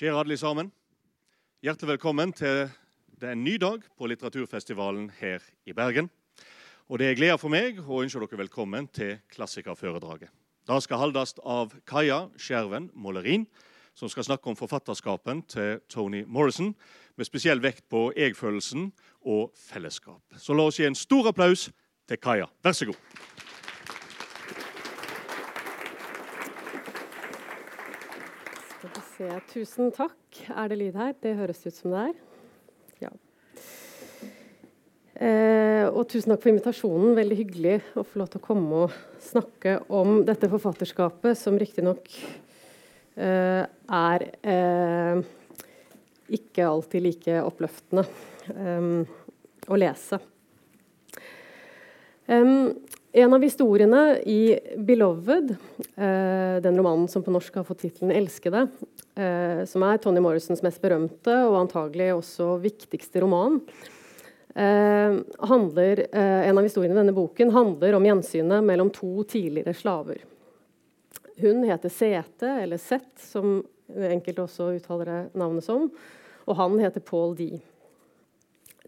[0.00, 0.70] Kjære alle sammen.
[1.60, 2.70] Hjertelig velkommen til
[3.20, 6.08] det er en ny dag på litteraturfestivalen her i Bergen.
[6.88, 10.30] Og Det er glede for meg å ønske dere velkommen til klassikerforedraget.
[10.66, 13.44] Det skal holdes av Kaja Skjerven Målerin,
[13.94, 16.74] som skal snakke om forfatterskapen til Tony Morrison,
[17.16, 20.22] med spesiell vekt på egfølelsen og fellesskap.
[20.38, 21.68] Så la oss gi en stor applaus
[22.08, 22.48] til Kaja.
[22.64, 22.96] Vær så god.
[28.80, 29.40] Skal vi se.
[29.52, 30.44] Tusen takk.
[30.48, 31.14] Er det lyd her?
[31.20, 32.20] Det høres ut som det er.
[33.04, 33.10] Ja.
[35.20, 37.16] Eh, og tusen takk for invitasjonen.
[37.18, 42.08] Veldig hyggelig å få lov til å komme og snakke om dette forfatterskapet, som riktignok
[43.20, 45.20] eh, er eh,
[46.40, 48.06] ikke alltid like oppløftende
[48.54, 48.92] eh,
[49.68, 50.20] å lese.
[52.30, 52.70] Um,
[53.12, 55.56] en av historiene i 'Beloved',
[55.96, 58.68] eh, den romanen som på norsk har fått tittelen 'Elskede',
[59.14, 63.60] eh, som er Tony Morrisons mest berømte og antagelig også viktigste roman,
[64.54, 70.18] eh, handler, En av historiene i denne boken handler om gjensynet mellom to tidligere slaver.
[71.40, 75.90] Hun heter Sete, eller Sett, som enkelte også uttaler navnet som,
[76.46, 77.60] og han heter Paul D.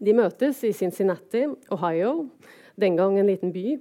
[0.01, 2.29] De møtes i Cincinnati, Ohio,
[2.77, 3.79] den gang en liten by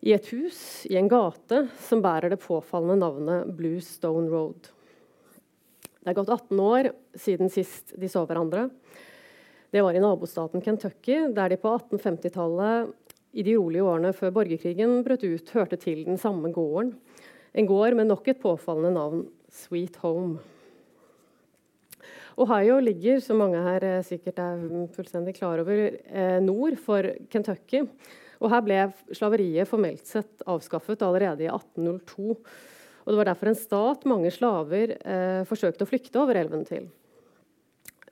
[0.00, 4.70] i et hus i en gate som bærer det påfallende navnet Blue Stone Road.
[6.00, 8.70] Det er gått 18 år siden sist de så hverandre.
[9.70, 12.94] Det var i nabostaten Kentucky, der de på 1850-tallet,
[13.30, 16.96] i de rolige årene før borgerkrigen brøt ut, hørte til den samme gården.
[17.54, 19.20] En gård med nok et påfallende navn,
[19.54, 20.40] Sweet Home.
[22.40, 24.64] Ohio ligger, som mange her eh, sikkert er
[24.96, 27.84] fullstendig klar over, eh, nord for Kentucky.
[28.40, 28.78] Og her ble
[29.12, 32.36] slaveriet formelt sett avskaffet allerede i 1802.
[33.04, 36.88] Og det var derfor en stat mange slaver eh, forsøkte å flykte over elven til.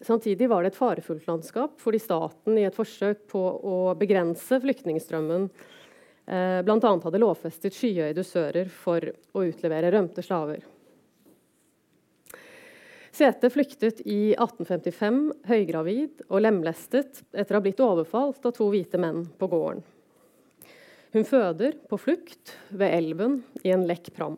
[0.05, 5.49] Samtidig var det et farefullt landskap, fordi staten i et forsøk på å begrense flyktningstrømmen
[5.49, 6.93] eh, bl.a.
[7.05, 9.03] hadde lovfestet skyhøye dusører for
[9.35, 10.63] å utlevere rømte slaver.
[13.19, 19.01] Sete flyktet i 1855 høygravid og lemlestet etter å ha blitt overfalt av to hvite
[19.03, 19.83] menn på gården.
[21.13, 24.37] Hun føder på flukt ved elven i en lekk pram.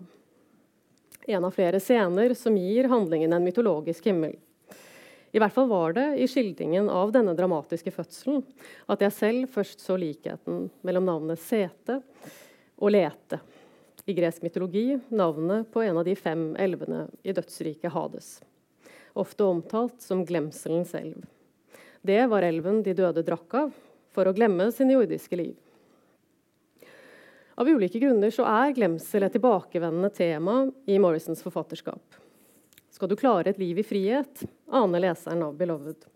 [1.27, 4.37] En av flere scener som gir handlingen en mytologisk himmel.
[5.31, 8.45] I hvert fall var det i skildringen av denne dramatiske fødselen
[8.91, 12.01] at jeg selv først så likheten mellom navnet Sete
[12.79, 13.41] og Lete.
[14.07, 18.31] I gresk mytologi navnet på en av de fem elvene i dødsriket Hades.
[19.19, 21.27] Ofte omtalt som glemselens elv.
[22.03, 23.75] Det var elven de døde drakk av
[24.15, 25.59] for å glemme sine jordiske liv.
[27.61, 30.55] Av ulike grunner så er glemsel et tilbakevendende tema
[30.89, 32.15] i Morrisons forfatterskap.
[32.89, 36.07] Skal du klare et liv i frihet, aner leseren av 'Beloved',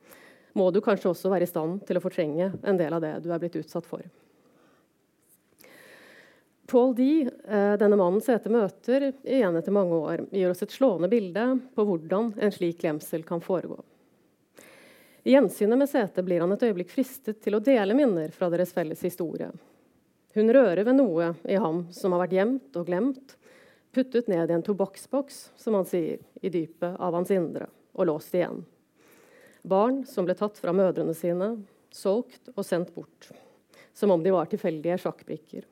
[0.56, 3.28] må du kanskje også være i stand til å fortrenge en del av det du
[3.28, 4.00] er blitt utsatt for.
[6.64, 11.12] Paul D., eh, denne mannen Sete møter igjen etter mange år, gir oss et slående
[11.12, 11.44] bilde
[11.76, 13.82] på hvordan en slik glemsel kan foregå.
[15.28, 18.72] I gjensynet med Sete blir han et øyeblikk fristet til å dele minner fra deres
[18.72, 19.52] felles historie.
[20.34, 23.36] Hun rører ved noe i ham som har vært gjemt og glemt,
[23.94, 28.34] puttet ned i en tobakksboks, som han sier, i dypet av hans indre, og låst
[28.34, 28.64] igjen.
[29.62, 31.52] Barn som ble tatt fra mødrene sine,
[31.94, 33.30] solgt og sendt bort,
[33.94, 35.68] som om de var tilfeldige sjakkbrikker.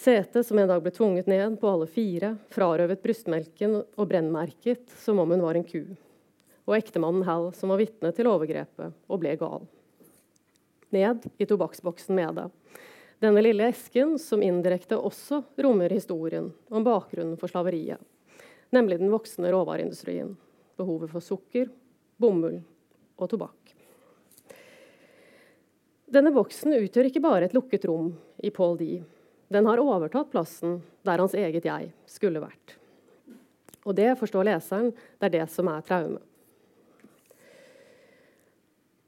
[0.00, 5.18] Sete som en dag ble tvunget ned på alle fire, frarøvet brystmelken og brennmerket som
[5.20, 5.82] om hun var en ku.
[6.70, 9.66] Og ektemannen Hal som var vitne til overgrepet og ble gal.
[10.94, 12.48] Ned i tobakksboksen med det
[13.20, 18.00] denne lille esken som indirekte også rommer historien om bakgrunnen for slaveriet,
[18.72, 20.32] nemlig den voksende råvareindustrien,
[20.80, 21.68] behovet for sukker,
[22.16, 22.62] bomull
[23.20, 23.74] og tobakk.
[26.10, 28.08] Denne boksen utgjør ikke bare et lukket rom
[28.42, 29.02] i Paul D.
[29.52, 32.76] Den har overtatt plassen der hans eget jeg skulle vært.
[33.84, 34.90] Og det forstår leseren,
[35.20, 36.24] det er det som er traumet.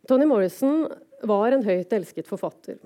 [0.08, 0.84] Tony Morrison
[1.24, 2.78] var en høyt elsket forfatter.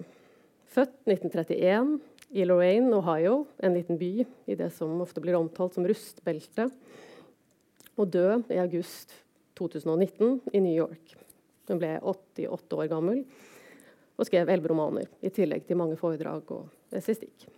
[0.77, 1.95] Født 1931
[2.37, 6.75] i Lorraine, Ohio, en liten by i det som ofte blir omtalt som rustbeltet.
[7.97, 9.15] Og død i august
[9.57, 11.15] 2019 i New York.
[11.71, 13.25] Hun ble 88 år gammel
[14.17, 17.49] og skrev elleve romaner, i tillegg til mange foredrag og essistikk.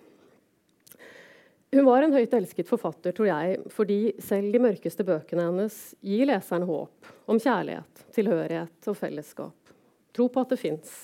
[1.75, 6.31] Hun var en høyt elsket forfatter, tror jeg, fordi selv de mørkeste bøkene hennes gir
[6.31, 9.79] leseren håp om kjærlighet, tilhørighet og fellesskap.
[10.15, 10.99] Tro på at det fins,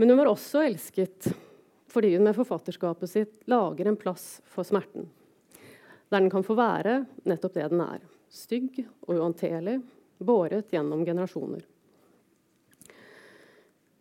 [0.00, 1.26] men hun var også elsket
[1.92, 5.10] fordi hun med forfatterskapet sitt lager en plass for smerten.
[6.08, 9.74] Der den kan få være nettopp det den er stygg og uhåndterlig,
[10.16, 11.66] båret gjennom generasjoner.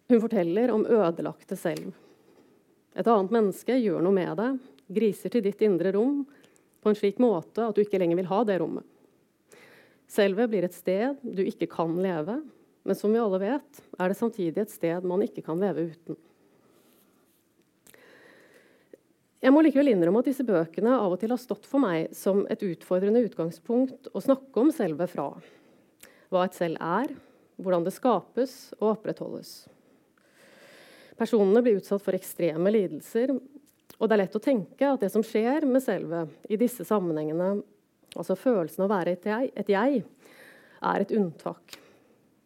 [0.08, 1.92] Hun forteller om ødelagte selv.
[2.96, 4.62] Et annet menneske gjør noe med deg,
[5.02, 6.22] griser til ditt indre rom
[6.80, 8.88] på en slik måte at du ikke lenger vil ha det rommet.
[10.08, 12.40] Selvet blir et sted du ikke kan leve,
[12.88, 16.18] men som vi alle vet, er det samtidig et sted man ikke kan leve uten.
[19.40, 22.42] Jeg må likevel innrømme at disse bøkene av og til har stått for meg som
[22.52, 25.30] et utfordrende utgangspunkt å snakke om selve fra.
[26.28, 27.14] Hva et selv er,
[27.56, 29.54] hvordan det skapes og opprettholdes.
[31.20, 33.32] Personene blir utsatt for ekstreme lidelser,
[34.00, 37.62] og det er lett å tenke at det som skjer med selve i disse sammenhengene,
[38.16, 40.04] altså følelsen av å være et jeg, et jeg,
[40.80, 41.80] er et unntak.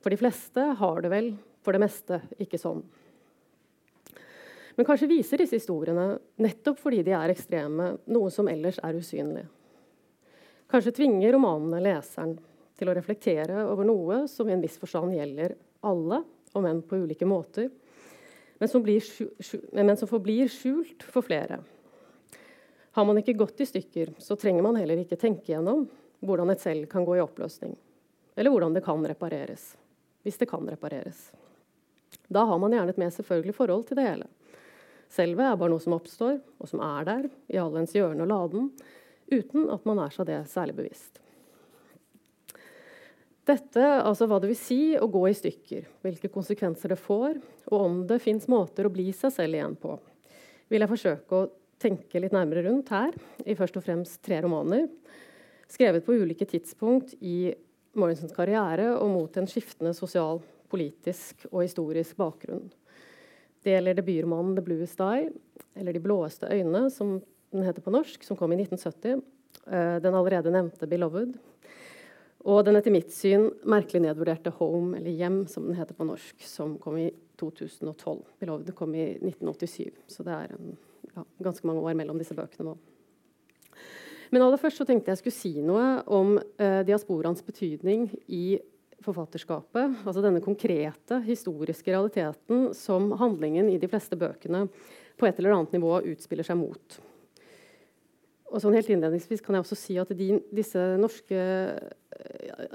[0.04, 1.32] For de fleste har det vel
[1.64, 2.84] for det meste ikke sånn.
[4.76, 9.46] Men kanskje viser disse historiene, nettopp fordi de er ekstreme, noe som ellers er usynlig.
[10.70, 12.34] Kanskje tvinger romanene leseren
[12.80, 15.54] til å reflektere over noe som i en viss forstand gjelder
[15.86, 16.24] alle,
[16.58, 17.70] om enn på ulike måter,
[18.60, 19.04] men som, blir,
[19.74, 21.60] men som forblir skjult for flere.
[22.94, 25.88] Har man ikke gått i stykker, så trenger man heller ikke tenke gjennom
[26.24, 27.74] hvordan et selv kan gå i oppløsning,
[28.38, 29.74] eller hvordan det kan repareres.
[30.24, 31.28] Hvis det kan repareres.
[32.32, 34.30] Da har man gjerne et mer selvfølgelig forhold til det hele.
[35.14, 38.32] Selve er bare noe som oppstår, og som er der, i all ens hjørne og
[38.32, 38.72] laden,
[39.30, 41.20] uten at man er seg det særlig bevisst.
[43.44, 47.78] Dette, altså hva det vil si å gå i stykker, hvilke konsekvenser det får, og
[47.78, 49.98] om det fins måter å bli seg selv igjen på,
[50.72, 51.50] vil jeg forsøke å
[51.84, 53.12] tenke litt nærmere rundt her,
[53.44, 54.88] i først og fremst tre romaner,
[55.68, 57.52] skrevet på ulike tidspunkt i
[58.00, 60.42] Morrisons karriere og mot en skiftende sosial,
[60.72, 62.66] politisk og historisk bakgrunn.
[63.64, 65.32] Det gjelder debutromanen 'The Bluest Eye',
[65.76, 69.22] eller 'De blåeste øyne', som den heter på norsk, som kom i 1970.
[69.68, 71.38] Eh, den allerede nevnte 'Beloved'.
[72.44, 76.36] Og den etter mitt syn merkelig nedvurderte 'Home', eller 'Hjem', som den heter på norsk,
[76.42, 78.24] som kom i 2012.
[78.42, 80.78] 'Beloved' kom i 1987, så det er en,
[81.16, 82.78] ja, ganske mange år mellom disse bøkene nå.
[84.34, 88.58] Men aller først så tenkte jeg skulle si noe om eh, diasporaens betydning i
[89.04, 94.66] forfatterskapet, altså denne konkrete historiske realiteten som handlingen i de fleste bøkene
[95.20, 96.98] på et eller annet nivå utspiller seg mot.
[98.54, 101.46] Og sånn helt innledningsvis kan jeg også si at de, disse norske,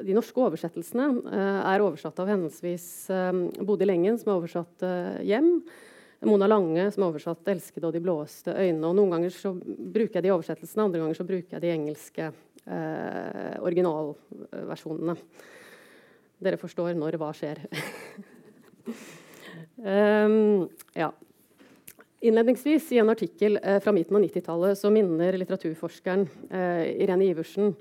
[0.03, 5.23] de norske oversettelsene eh, er oversatt av henholdsvis eh, Bodil Engen, som er oversatt eh,
[5.27, 5.63] 'Hjem',
[6.27, 8.89] Mona Lange, som er oversatt 'Elskede og de blåeste øynene'.
[8.89, 12.33] og Noen ganger så bruker jeg de oversettelsene, andre ganger så bruker jeg de engelske
[12.67, 15.17] eh, originalversjonene.
[16.43, 17.63] Dere forstår når hva skjer.
[19.79, 20.69] um,
[21.03, 21.13] ja.
[22.19, 27.77] Innledningsvis i en artikkel eh, fra midten av 90-tallet så minner litteraturforskeren eh, Irene Iversen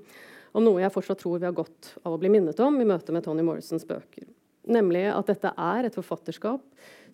[0.54, 3.14] om noe jeg fortsatt tror vi har godt av å bli minnet om i møte
[3.14, 4.28] med Tony Morrisons bøker.
[4.68, 6.62] Nemlig at dette er et forfatterskap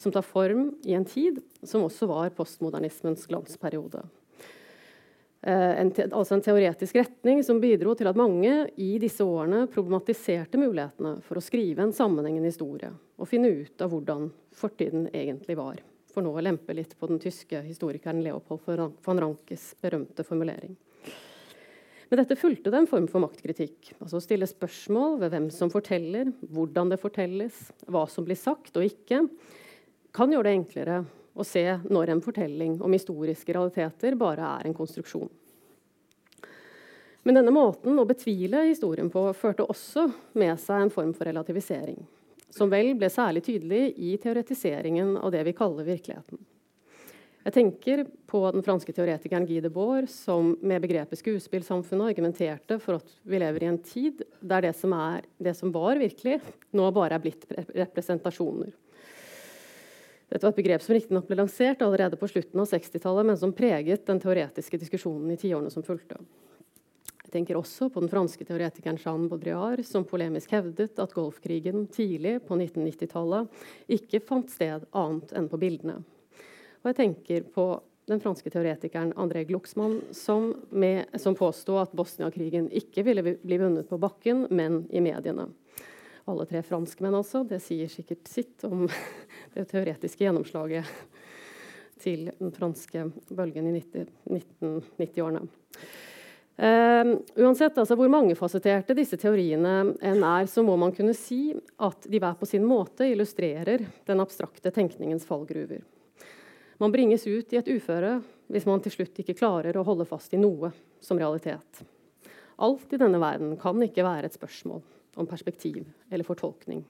[0.03, 4.05] som tar form i en tid som også var postmodernismens glansperiode.
[5.45, 10.57] En te, altså en teoretisk retning som bidro til at mange i disse årene problematiserte
[10.57, 12.89] mulighetene for å skrive en sammenhengende historie
[13.21, 15.83] og finne ut av hvordan fortiden egentlig var.
[16.15, 18.65] For nå å lempe litt på den tyske historikeren Leopold
[19.05, 20.79] von Rankes berømte formulering.
[22.09, 23.95] Med dette fulgte det en form for maktkritikk.
[23.99, 27.57] altså Å stille spørsmål ved hvem som forteller, hvordan det fortelles,
[27.91, 29.25] hva som blir sagt og ikke,
[30.15, 31.01] kan gjøre det enklere
[31.35, 35.31] å se når en fortelling om historiske realiteter bare er en konstruksjon.
[37.25, 40.07] Men denne måten å betvile historien på førte også
[40.39, 42.03] med seg en form for relativisering,
[42.53, 46.43] som vel ble særlig tydelig i teoretiseringen av det vi kaller virkeligheten.
[47.45, 53.11] Jeg tenker på den franske teoretikeren Guy Debord, som med begrepet skuespillsamfunnet argumenterte for at
[53.21, 56.39] vi lever i en tid der det som, er, det som var virkelig,
[56.73, 57.45] nå bare er blitt
[57.75, 58.73] representasjoner.
[60.35, 63.53] Dette var et begrep som riktignok ble lansert allerede på slutten av 60-tallet, men som
[63.55, 66.19] preget den teoretiske diskusjonen i tiårene som fulgte.
[67.23, 72.41] Jeg tenker også på den franske teoretikeren Jean Baudrillard, som polemisk hevdet at golfkrigen tidlig
[72.49, 76.01] på 1990-tallet ikke fant sted annet enn på bildene.
[76.83, 77.69] Og jeg tenker på
[78.11, 83.87] den franske teoretikeren André Glucksmann, som, med, som påsto at Bosnia-krigen ikke ville bli vunnet
[83.87, 85.47] på bakken, men i mediene
[86.25, 87.45] alle tre franskmenn, altså.
[87.45, 88.87] Det sier sikkert sitt om
[89.55, 90.89] det teoretiske gjennomslaget
[92.01, 95.45] til den franske bølgen i 1990-årene.
[96.55, 101.49] Uh, ehm, uansett altså, hvor mangefasetterte disse teoriene enn er, så må man kunne si
[101.83, 105.83] at de hver på sin måte illustrerer den abstrakte tenkningens fallgruver.
[106.83, 108.19] Man bringes ut i et uføre
[108.53, 110.71] hvis man til slutt ikke klarer å holde fast i noe
[111.03, 111.85] som realitet.
[112.63, 114.83] Alt i denne verden kan ikke være et spørsmål
[115.17, 116.85] om perspektiv eller fortolkning.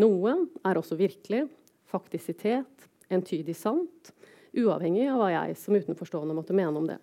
[0.00, 1.46] Noe er også virkelig,
[1.90, 4.12] faktisitet, entydig sant,
[4.56, 6.98] uavhengig av hva jeg som utenforstående måtte mene om det.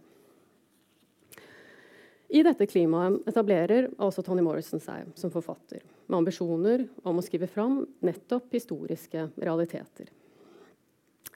[2.29, 7.50] I dette klimaet etablerer også Tony Morrison seg som forfatter, med ambisjoner om å skrive
[7.50, 10.12] fram nettopp historiske realiteter.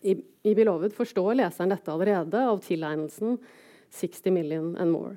[0.03, 3.37] I, I 'Beloved' forstår leseren dette allerede av tilegnelsen
[3.89, 5.15] 60 million and more,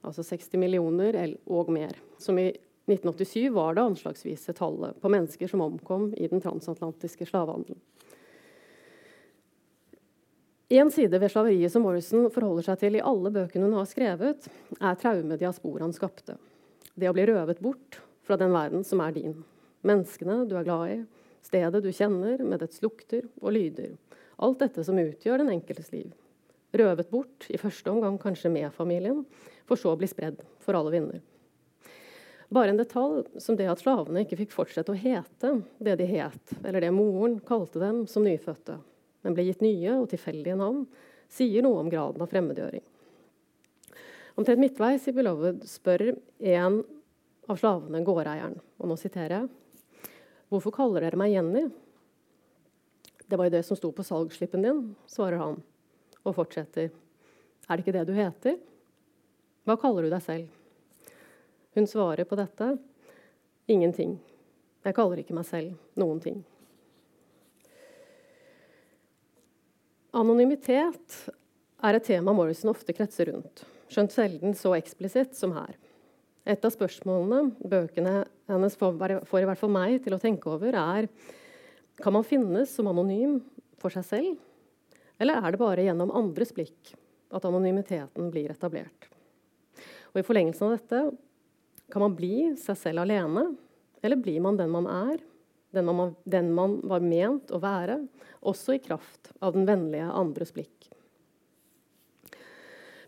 [0.00, 2.52] altså 60 millioner og mer, som i
[2.86, 7.78] 1987 var det anslagsvise tallet på mennesker som omkom i den transatlantiske slavehandelen.
[10.72, 14.46] En side ved slaveriet som Morrison forholder seg til i alle bøkene hun har skrevet,
[14.80, 16.38] er traumet diasporaen skapte.
[16.96, 19.34] Det å bli røvet bort fra den verden som er din.
[19.84, 20.96] Menneskene du er glad i,
[21.44, 23.98] stedet du kjenner med dets lukter og lyder.
[24.42, 26.08] Alt dette som utgjør den enkeltes liv.
[26.72, 29.26] Røvet bort, i første omgang kanskje med familien,
[29.68, 31.20] for så å bli spredd for alle vinder.
[32.52, 36.52] Bare en detalj som det at slavene ikke fikk fortsette å hete det de het,
[36.60, 38.76] eller det moren kalte dem som nyfødte,
[39.24, 40.82] men ble gitt nye og tilfeldige navn,
[41.32, 42.84] sier noe om graden av fremmedgjøring.
[44.36, 46.78] Omtrent midtveis i 'Beloved' spør en
[47.48, 49.48] av slavene gårdeieren, og nå siterer jeg,
[50.50, 51.70] 'Hvorfor kaller dere meg Jenny?'
[53.28, 55.62] 'Det var jo det som sto på salgsslippen din', svarer han,
[56.24, 56.90] og fortsetter.
[57.64, 58.60] 'Er det ikke det du heter?'
[59.64, 60.61] 'Hva kaller du deg selv?'
[61.74, 62.78] Hun svarer på dette.
[63.68, 64.18] 'Ingenting.
[64.84, 66.42] Jeg kaller ikke meg selv noen ting.'
[70.12, 71.30] Anonymitet
[71.82, 75.78] er et tema Morrison ofte kretser rundt, skjønt sjelden så eksplisitt som her.
[76.44, 81.08] Et av spørsmålene bøkene hennes får, i hvert fall meg til å tenke over, er
[82.02, 83.38] kan man finnes som anonym
[83.80, 84.36] for seg selv,
[85.22, 86.92] eller er det bare gjennom andres blikk
[87.32, 89.08] at anonymiteten blir etablert?
[90.12, 91.04] Og I forlengelsen av dette
[91.92, 93.50] kan man bli seg selv alene,
[94.02, 95.20] eller blir man den man er,
[95.72, 97.98] den man, den man var ment å være,
[98.40, 100.88] også i kraft av den vennlige andres blikk.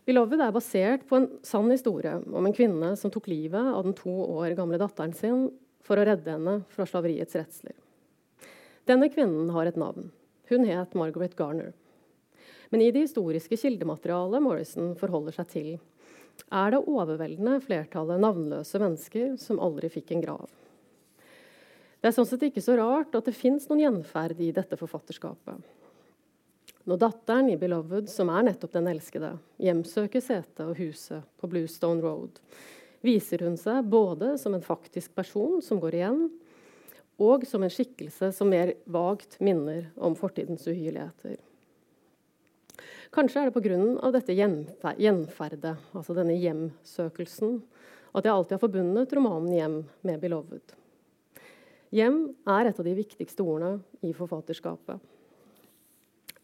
[0.05, 3.95] 'Beloved' er basert på en sann historie om en kvinne som tok livet av den
[3.97, 5.47] to år gamle datteren sin
[5.81, 7.73] for å redde henne fra slaveriets redsler.
[8.85, 10.11] Denne kvinnen har et navn.
[10.45, 11.73] Hun het Margaret Garner.
[12.69, 15.71] Men i det historiske kildematerialet Morrison forholder seg til,
[16.51, 20.49] er det overveldende flertallet navnløse mennesker som aldri fikk en grav.
[22.01, 25.63] Det er sånn sett ikke så rart at det fins noen gjenferd i dette forfatterskapet.
[26.85, 32.03] Når datteren i 'Beloved', som er nettopp den elskede, hjemsøker setet og huset på Bluestone
[32.03, 32.37] Road,
[33.01, 36.29] viser hun seg både som en faktisk person som går igjen,
[37.17, 41.39] og som en skikkelse som mer vagt minner om fortidens uhyrligheter.
[43.15, 44.11] Kanskje er det pga.
[44.11, 47.61] dette gjenferdet, altså denne hjemsøkelsen,
[48.11, 50.75] at jeg alltid har forbundet romanen 'Hjem' med 'Beloved'.
[51.95, 54.99] Hjem er et av de viktigste ordene i forfatterskapet.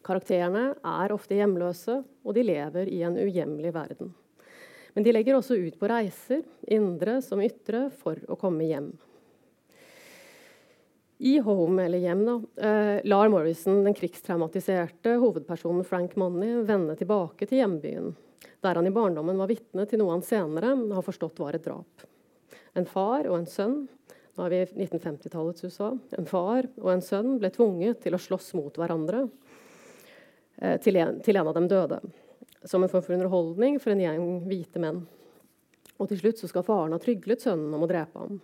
[0.02, 4.14] Karakterene er ofte hjemløse, og de lever i en uhjemlig verden.
[4.94, 8.96] Men de legger også ut på reiser, indre som ytre, for å komme hjem.
[11.22, 17.46] I 'Home', eller 'Hjem', da, eh, lar Morrison den krigstraumatiserte hovedpersonen Frank Money vende tilbake
[17.46, 18.16] til hjembyen,
[18.60, 22.06] der han i barndommen var vitne til noe han senere har forstått var et drap.
[22.74, 23.88] En far og en sønn
[24.32, 25.92] nå er vi i 1950-tallets USA.
[26.16, 29.26] En far og en sønn ble tvunget til å slåss mot hverandre
[30.56, 32.00] eh, til, en, til en av dem døde.
[32.64, 35.02] Som en form for underholdning for en gjeng hvite menn.
[36.00, 38.40] Og til slutt så skal faren ha tryglet sønnen om å drepe ham.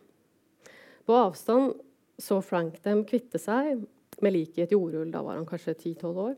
[1.09, 1.73] På avstand
[2.19, 3.85] så Frank dem kvitte seg
[4.23, 5.11] med liket i et jordhull.
[5.15, 6.37] Da var han kanskje 10-12 år.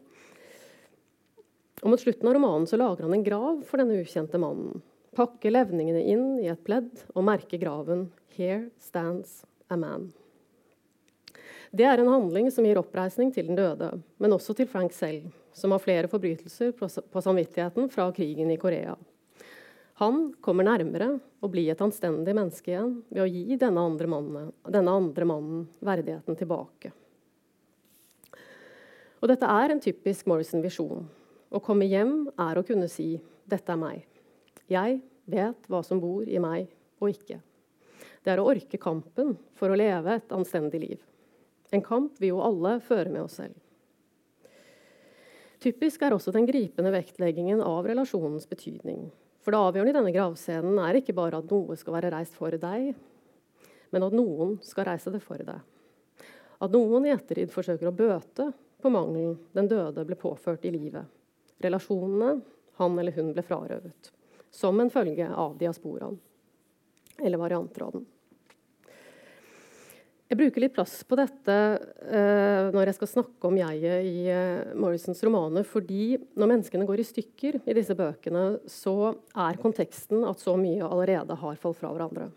[1.80, 4.82] Og Mot slutten av romanen så lager han en grav for denne ukjente mannen.
[5.16, 10.12] Pakker levningene inn i et pledd og merker graven 'Here stands a man'.
[11.72, 15.30] Det er en handling som gir oppreisning til den døde, men også til Frank selv,
[15.52, 18.96] som har flere forbrytelser på samvittigheten fra krigen i Korea.
[20.00, 21.10] Han kommer nærmere
[21.44, 25.66] å bli et anstendig menneske igjen ved å gi denne andre mannen, denne andre mannen
[25.84, 26.92] verdigheten tilbake.
[29.20, 31.04] Og dette er en typisk Morrison-visjon.
[31.52, 34.08] Å komme hjem er å kunne si 'dette er meg'.
[34.70, 37.40] Jeg vet hva som bor i meg og ikke.
[38.24, 41.00] Det er å orke kampen for å leve et anstendig liv.
[41.72, 43.54] En kamp vi jo alle fører med oss selv.
[45.60, 49.10] Typisk er også den gripende vektleggingen av relasjonens betydning.
[49.50, 52.54] For det avgjørende i denne gravscenen er ikke bare at noe skal være reist for
[52.54, 52.92] deg,
[53.90, 55.64] men at noen skal reise det for deg.
[56.62, 58.46] At noen i ettertid forsøker å bøte
[58.78, 61.02] på mangelen den døde ble påført i livet.
[61.66, 62.28] Relasjonene
[62.78, 64.12] han eller hun ble frarøvet
[64.54, 66.20] som en følge av diasporaen.
[67.18, 68.06] eller varianter av den.
[70.30, 74.76] Jeg bruker litt plass på dette uh, når jeg skal snakke om jeget i uh,
[74.78, 80.38] Morrisons romaner, fordi når menneskene går i stykker i disse bøkene, så er konteksten at
[80.38, 82.28] så mye allerede har falt fra hverandre.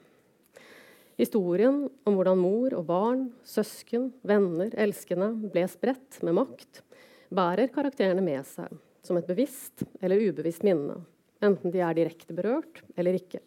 [1.21, 6.81] Historien om hvordan mor og barn, søsken, venner, elskende ble spredt med makt,
[7.29, 8.73] bærer karakterene med seg
[9.05, 11.03] som et bevisst eller ubevisst minne,
[11.45, 13.45] enten de er direkte berørt eller ikke.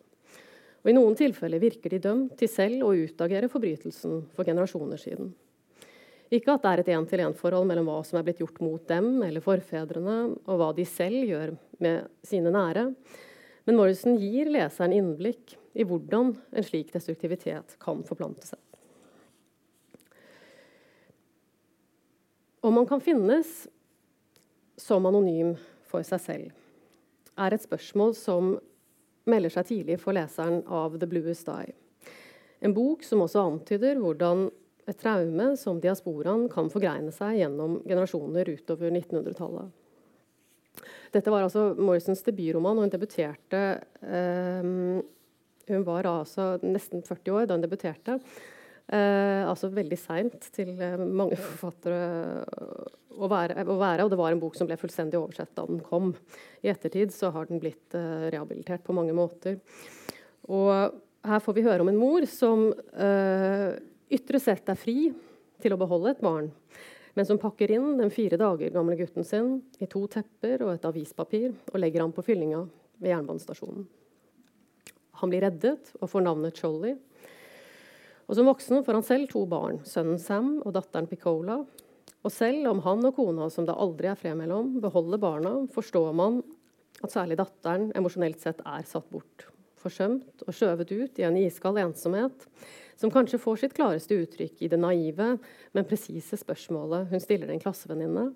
[0.87, 5.33] Og I noen tilfeller virker de dømt til selv å utagere forbrytelsen for generasjoner siden.
[6.31, 9.43] Ikke at det er et én-til-én-forhold mellom hva som er blitt gjort mot dem eller
[9.43, 10.15] forfedrene,
[10.47, 12.85] og hva de selv gjør med sine nære,
[13.67, 18.63] men Morrison gir leseren innblikk i hvordan en slik destruktivitet kan forplante seg.
[22.63, 23.67] Om man kan finnes
[24.79, 25.57] som anonym
[25.91, 26.55] for seg selv,
[27.35, 28.55] er et spørsmål som
[29.31, 31.75] melder seg tidlig for leseren av The Bluest Eye.
[32.65, 34.47] En bok som også antyder hvordan
[34.87, 39.75] et traume som diasporaen kan forgreine seg gjennom generasjoner utover 1900-tallet.
[41.15, 43.63] Dette var altså Morrisons debutroman, og hun debuterte
[44.05, 44.67] eh,
[45.67, 48.21] Hun var altså nesten 40 år da hun debuterte.
[48.87, 52.45] Eh, altså veldig seint til eh, mange forfattere
[53.17, 55.81] å være, å være, Og det var en bok som ble fullstendig oversett da den
[55.83, 56.13] kom.
[56.63, 59.57] I ettertid så har den blitt uh, rehabilitert på mange måter.
[60.53, 60.71] Og
[61.27, 63.71] her får vi høre om en mor som uh,
[64.13, 65.09] ytre sett er fri
[65.65, 66.51] til å beholde et barn,
[67.17, 70.87] men som pakker inn den fire dager gamle gutten sin i to tepper og et
[70.87, 72.67] avispapir og legger ham på fyllinga
[73.01, 73.89] ved jernbanestasjonen.
[75.23, 76.93] Han blir reddet og får navnet Cholly.
[78.27, 81.61] Og Som voksen får han selv to barn, sønnen Sam og datteren Picola,
[82.27, 86.11] og selv om han og kona, som det aldri er fred mellom, beholder barna, forstår
[86.17, 86.41] man
[87.05, 89.47] at særlig datteren emosjonelt sett er satt bort.
[89.79, 92.49] Forsømt og skjøvet ut i en iskald ensomhet,
[92.99, 95.37] som kanskje får sitt klareste uttrykk i det naive,
[95.77, 98.31] men presise spørsmålet hun stiller en klassevenninne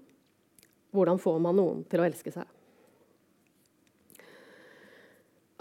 [0.94, 2.46] hvordan får man noen til å elske seg?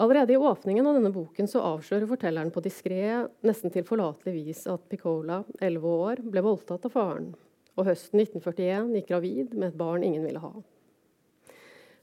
[0.00, 3.02] Allerede i åpningen av denne boken så avslører fortelleren på diskré,
[3.44, 7.32] nesten tilforlatelig vis at Piccola, 11 år, ble voldtatt av faren
[7.76, 10.52] og høsten 1941 gikk gravid med et barn ingen ville ha.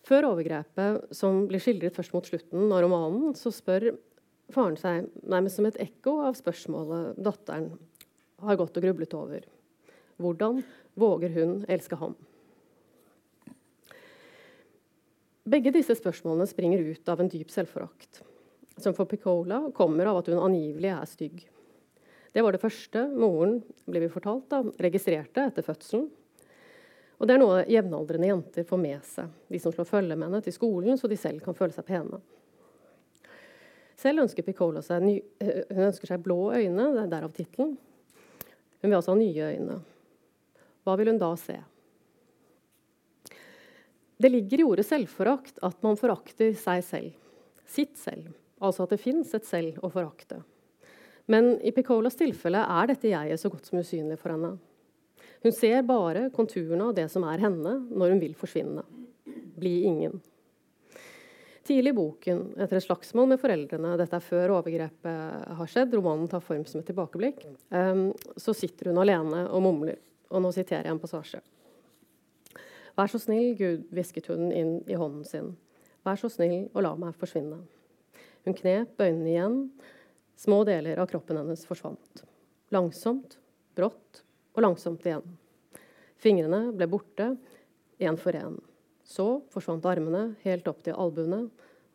[0.07, 3.89] Før overgrepet, som blir skildret først mot slutten av romanen, så spør
[4.53, 7.73] faren seg nærmest som et ekko av spørsmålet datteren
[8.45, 9.43] har gått og grublet over.
[10.21, 10.61] Hvordan
[10.97, 12.15] våger hun elske ham?
[15.47, 18.19] Begge disse spørsmålene springer ut av en dyp selvforakt,
[18.75, 21.45] som for Picola kommer av at hun angivelig er stygg.
[22.35, 26.09] Det var det første moren ble vi fortalt da, registrerte etter fødselen.
[27.17, 30.43] Og Det er noe jevnaldrende jenter får med seg, de som slår følge med henne
[30.43, 32.19] til skolen, så de selv kan føle seg pene.
[33.97, 37.77] Selv ønsker Picola seg, ny, eh, hun ønsker seg blå øyne, det er derav tittelen.
[38.83, 39.79] Hun vil altså ha nye øyne.
[40.83, 41.57] Hva vil hun da se?
[44.17, 47.17] Det ligger i ordet selvforakt at man forakter seg selv.
[47.67, 48.31] Sitt selv.
[48.57, 50.39] Altså at det fins et selv å forakte.
[51.29, 54.55] Men i Piccolas tilfelle er dette jeget så godt som usynlig for henne.
[55.43, 58.81] Hun ser bare konturene av det som er henne, når hun vil forsvinne.
[59.59, 60.17] Bli ingen.
[61.67, 66.29] Tidlig i boken, etter et slagsmål med foreldrene, dette er før overgrepet har skjedd, romanen
[66.31, 67.43] tar form som et tilbakeblikk,
[67.75, 68.07] um,
[68.39, 69.99] så sitter hun alene og mumler.
[70.31, 71.41] Og nå siterer jeg en passasje.
[72.97, 75.51] Vær så snill, Gud, hvisket hun inn i hånden sin.
[76.05, 77.59] Vær så snill og la meg forsvinne.
[78.47, 79.61] Hun knep øynene igjen
[80.37, 82.19] Små deler av kroppen hennes forsvant.
[82.69, 83.39] Langsomt,
[83.73, 84.19] brått
[84.53, 85.23] og langsomt igjen.
[86.21, 87.31] Fingrene ble borte,
[87.97, 88.59] én for én.
[89.01, 91.47] Så forsvant armene helt opp til albuene,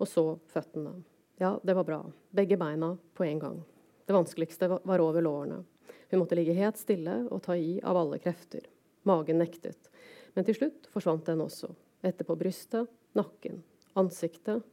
[0.03, 0.97] og så føttene.
[1.39, 2.01] Ja, det var bra.
[2.35, 3.63] Begge beina på en gang.
[4.03, 5.63] Det vanskeligste var over lårene.
[6.11, 8.67] Hun måtte ligge helt stille og ta i av alle krefter.
[9.07, 9.92] Magen nektet.
[10.35, 11.73] Men til slutt forsvant den også.
[12.03, 13.61] Etterpå brystet, nakken.
[13.99, 14.65] Ansiktet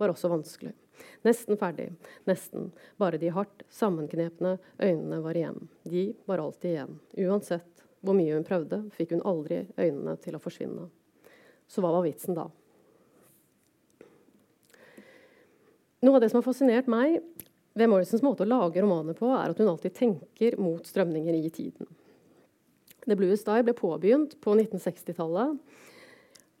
[0.00, 0.74] var også vanskelig.
[1.26, 1.90] Nesten ferdig.
[2.28, 2.70] Nesten.
[2.96, 5.68] Bare de hardt sammenknepne øynene var igjen.
[5.84, 7.00] De var alltid igjen.
[7.26, 10.86] Uansett hvor mye hun prøvde, fikk hun aldri øynene til å forsvinne.
[11.66, 12.46] Så hva var vitsen da?
[16.06, 17.18] Noe av det som har fascinert meg
[17.76, 21.50] ved Morrisons måte å lage romaner på, er at hun alltid tenker mot strømninger i
[21.50, 21.88] tiden.
[23.06, 25.58] The Blue Style ble påbegynt på 1960-tallet,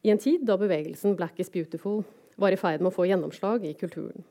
[0.06, 2.04] i en tid da bevegelsen Black is Beautiful
[2.38, 4.22] var i ferd med å få gjennomslag i kulturen.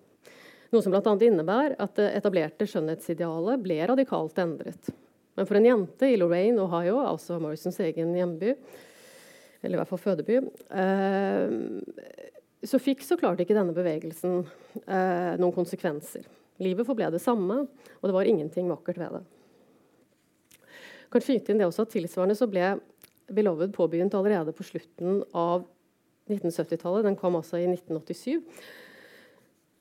[0.72, 1.16] Noe som bl.a.
[1.28, 4.92] innebærer at det etablerte skjønnhetsidealet ble radikalt endret.
[5.36, 8.54] Men for en jente i Lorraine, Ohio, altså Morrisons egen hjemby,
[9.62, 10.40] eller i hvert fall fødeby,
[10.80, 11.56] eh,
[12.66, 14.46] så fikk så klart ikke denne bevegelsen
[14.86, 16.24] eh, noen konsekvenser.
[16.64, 17.66] Livet forble det samme,
[18.00, 19.26] og det var ingenting vakkert ved det.
[21.16, 22.74] Kan skyte inn det også at Tilsvarende så ble
[23.32, 25.62] Beloved påbegynt allerede på slutten av
[26.28, 27.06] 1970-tallet.
[27.08, 28.42] Den kom altså i 1987.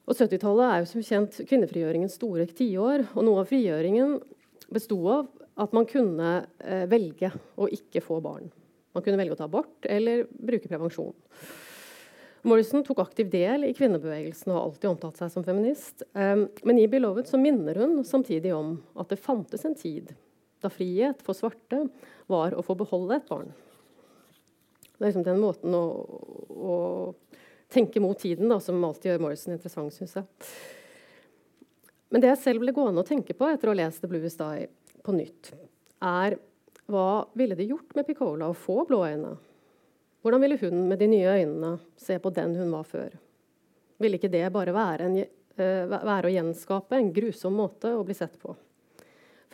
[0.06, 3.08] Og 70-tallet er jo som kjent kvinnefrigjøringens store tiår.
[3.16, 4.20] Og noe av frigjøringen
[4.70, 5.26] besto av
[5.58, 6.30] at man kunne
[6.62, 8.46] eh, velge å ikke få barn.
[8.94, 11.16] Man kunne velge å ta abort eller bruke prevensjon.
[12.46, 16.06] Morrison tok aktiv del i kvinnebevegelsen og har alltid omtalt seg som feminist.
[16.14, 20.14] Eh, men i 'Beloved' så minner hun samtidig om at det fantes en tid
[20.64, 21.84] da frihet for svarte
[22.30, 23.52] var å få beholde et barn.
[24.94, 25.84] Det er liksom den måten å,
[26.54, 26.76] å
[27.72, 30.26] tenke mot tiden da, som alltid gjør Morrison interessant, syns jeg.
[32.14, 34.30] Men det jeg selv ble gående og tenke på etter å ha lest The Blue
[34.30, 34.68] Sty
[35.04, 35.50] på nytt,
[36.04, 36.38] er
[36.90, 39.32] hva ville det gjort med Piccola å få blå øyne?
[40.24, 43.16] Hvordan ville hun med de nye øynene se på den hun var før?
[44.00, 45.18] Ville ikke det bare være, en,
[45.58, 48.54] uh, være å gjenskape en grusom måte å bli sett på?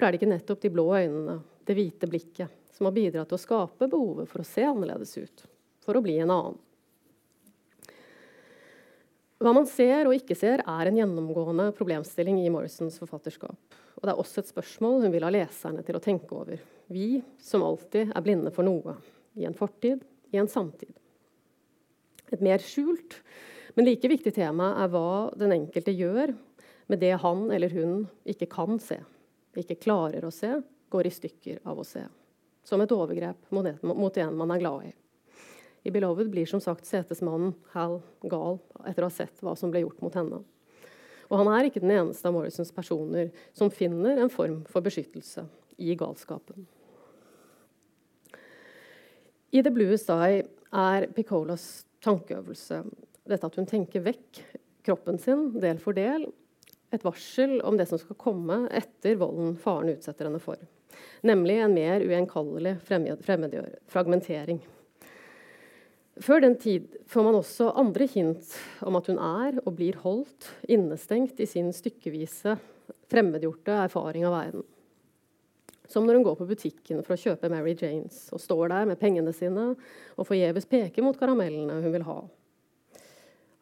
[0.01, 1.35] For er det ikke nettopp de blå øynene,
[1.69, 5.43] det hvite blikket, som har bidratt til å skape behovet for å se annerledes ut,
[5.85, 6.57] for å bli en annen?
[9.45, 13.77] Hva man ser og ikke ser, er en gjennomgående problemstilling i Morrisons forfatterskap.
[14.01, 16.65] Og det er også et spørsmål hun vil ha leserne til å tenke over.
[16.89, 18.97] Vi som alltid er blinde for noe.
[19.37, 20.01] I en fortid,
[20.33, 20.97] i en samtid.
[22.33, 23.21] Et mer skjult,
[23.77, 26.33] men like viktig tema er hva den enkelte gjør
[26.89, 29.03] med det han eller hun ikke kan se,
[29.59, 30.61] ikke klarer å se,
[30.91, 32.03] går i stykker av å se.
[32.67, 34.95] Som et overgrep mot en man er glad i.
[35.83, 39.81] I 'Beloved' blir som sagt setesmannen Hal gal etter å ha sett hva som ble
[39.81, 40.43] gjort mot henne.
[41.31, 45.47] Og han er ikke den eneste av Morrisons personer som finner en form for beskyttelse
[45.79, 46.67] i galskapen.
[49.53, 52.85] I 'The Blue Eye' er Piccolas tankeøvelse
[53.27, 54.43] dette at hun tenker vekk
[54.87, 56.29] kroppen sin del for del,
[56.91, 60.59] et varsel om det som skal komme etter volden faren utsetter henne for.
[61.27, 64.61] Nemlig en mer ugjenkallelig fragmentering.
[66.21, 70.51] Før den tid får man også andre hint om at hun er og blir holdt
[70.69, 72.59] innestengt i sin stykkevise,
[73.11, 74.67] fremmedgjorte erfaring av verden.
[75.91, 79.01] Som når hun går på butikken for å kjøpe Mary Janes og står der med
[79.01, 82.21] pengene sine og forgjeves peker mot karamellene hun vil ha.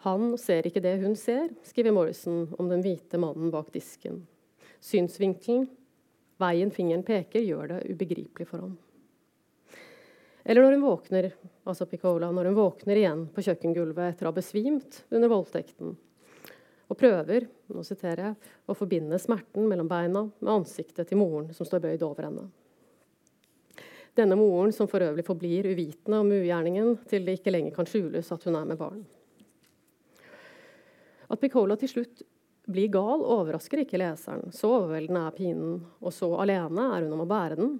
[0.06, 4.20] Han ser ikke det hun ser, skriver Morrison om den hvite mannen bak disken.
[4.78, 5.66] Synsvinkelen,
[6.38, 8.76] veien fingeren peker, gjør det ubegripelig for ham.
[10.48, 11.32] Eller når hun våkner
[11.68, 15.96] altså Piccola, når hun våkner igjen på kjøkkengulvet etter å ha besvimt under voldtekten
[16.88, 21.68] og prøver nå siterer jeg, å forbinde smerten mellom beina med ansiktet til moren som
[21.68, 22.46] står bøyd over henne.
[24.16, 28.32] Denne moren som for øvrig forblir uvitende om ugjerningen til det ikke lenger kan skjules
[28.34, 29.04] at hun er med barn.
[31.28, 32.22] At Piccola til slutt
[32.68, 34.52] blir gal, overrasker ikke leseren.
[34.52, 37.76] Så overveldende er pinen, og så alene er hun om å bære den.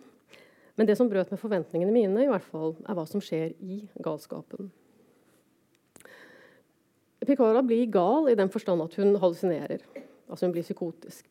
[0.79, 3.83] Men det som brøt med forventningene mine, i hvert fall, er hva som skjer i
[4.05, 4.71] galskapen.
[7.29, 9.83] Piccola blir gal i den forstand at hun hallusinerer.
[10.29, 11.27] Altså hun blir psykotisk.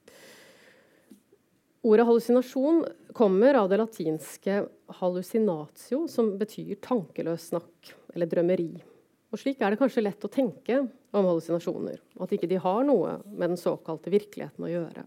[1.87, 2.83] Ordet hallusinasjon
[3.15, 4.67] kommer av det latinske
[4.99, 8.83] 'hallucinatio', som betyr tankeløs snakk eller drømmeri.
[9.27, 10.79] Og Slik er det kanskje lett å tenke
[11.11, 11.99] om hallusinasjoner.
[12.23, 15.03] At ikke de har noe med den såkalte virkeligheten å gjøre.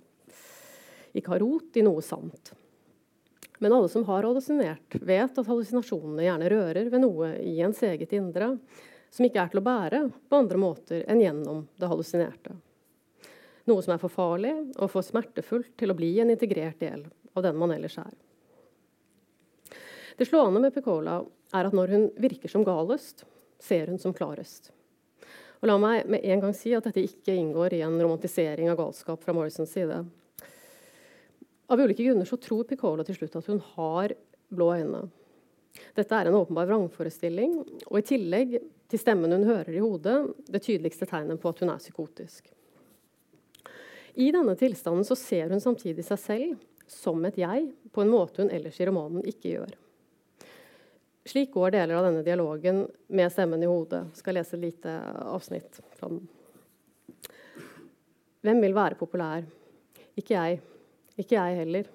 [1.17, 2.53] Ikke har rot i noe sant.
[3.61, 8.13] Men alle som har hallusinert, vet at hallusinasjonene gjerne rører ved noe i ens eget
[8.17, 8.55] indre,
[9.11, 12.55] som ikke er til å bære på andre måter enn gjennom det hallusinerte.
[13.69, 17.05] Noe som er for farlig og for smertefullt til å bli en integrert del
[17.37, 18.15] av den man ellers er.
[20.17, 21.21] Det slående med Piccola
[21.57, 23.25] er at når hun virker som galest,
[23.63, 24.71] ser hun som klarest.
[25.61, 28.79] Og La meg med en gang si at dette ikke inngår i en romantisering av
[28.81, 29.99] galskap fra Morrisons side.
[31.71, 34.15] Av ulike grunner så tror Piccola til slutt at hun har
[34.51, 35.05] blå øyne.
[35.95, 38.57] Dette er en åpenbar vrangforestilling, og i tillegg
[38.91, 40.17] til stemmen hun hører i hodet,
[40.51, 42.51] det tydeligste tegnet på at hun er psykotisk.
[44.19, 48.43] I denne tilstanden så ser hun samtidig seg selv som et jeg, på en måte
[48.43, 49.77] hun ellers i romanen ikke gjør.
[51.31, 54.01] Slik går deler av denne dialogen med stemmen i hodet.
[54.19, 54.91] Skal lese lite
[55.31, 56.25] avsnitt fra den.
[58.43, 59.45] Hvem vil være populær?
[60.19, 60.59] Ikke jeg.
[61.15, 61.91] Ikke jeg heller.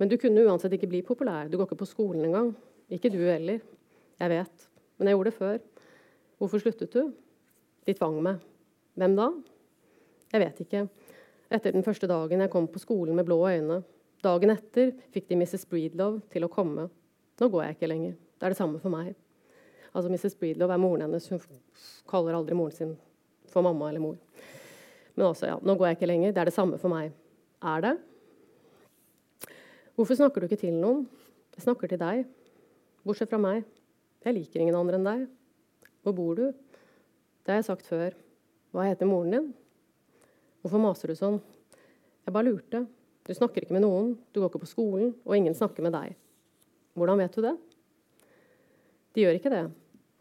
[0.00, 1.46] Men du kunne uansett ikke bli populær.
[1.46, 2.50] Du går ikke på skolen engang.
[2.90, 3.60] Ikke du heller.
[4.18, 4.66] Jeg vet.
[4.98, 5.62] Men jeg gjorde det før.
[6.42, 7.12] Hvorfor sluttet du?
[7.86, 8.42] De tvang meg.
[8.98, 9.28] Hvem da?
[10.34, 10.82] Jeg vet ikke.
[11.52, 13.78] Etter den første dagen jeg kom på skolen med blå øyne.
[14.24, 15.68] Dagen etter fikk de Mrs.
[15.70, 16.90] Breedlove til å komme.
[17.38, 18.18] Nå går jeg ikke lenger.
[18.42, 19.12] Det er det samme for meg.
[19.94, 20.34] Altså Mrs.
[20.34, 21.28] Breedlove er moren hennes.
[21.30, 21.60] Hun
[22.10, 22.96] kaller aldri moren sin
[23.46, 24.16] for mamma eller mor.
[25.14, 26.32] Men altså, ja, nå går jeg ikke lenger.
[26.34, 27.12] Det er det samme for meg.
[27.62, 27.92] Er det?
[29.94, 31.06] Hvorfor snakker du ikke til noen?
[31.54, 32.26] Jeg snakker til deg.
[33.06, 33.62] Bortsett fra meg.
[34.26, 35.26] Jeg liker ingen andre enn deg.
[36.02, 36.48] Hvor bor du?
[36.50, 38.18] Det har jeg sagt før.
[38.74, 39.50] Hva heter moren din?
[40.66, 41.38] Hvorfor maser du sånn?
[42.26, 42.88] Jeg bare lurte.
[43.22, 46.16] Du snakker ikke med noen, du går ikke på skolen, og ingen snakker med deg.
[46.98, 47.60] Hvordan vet du det?
[49.12, 49.66] De gjør ikke det.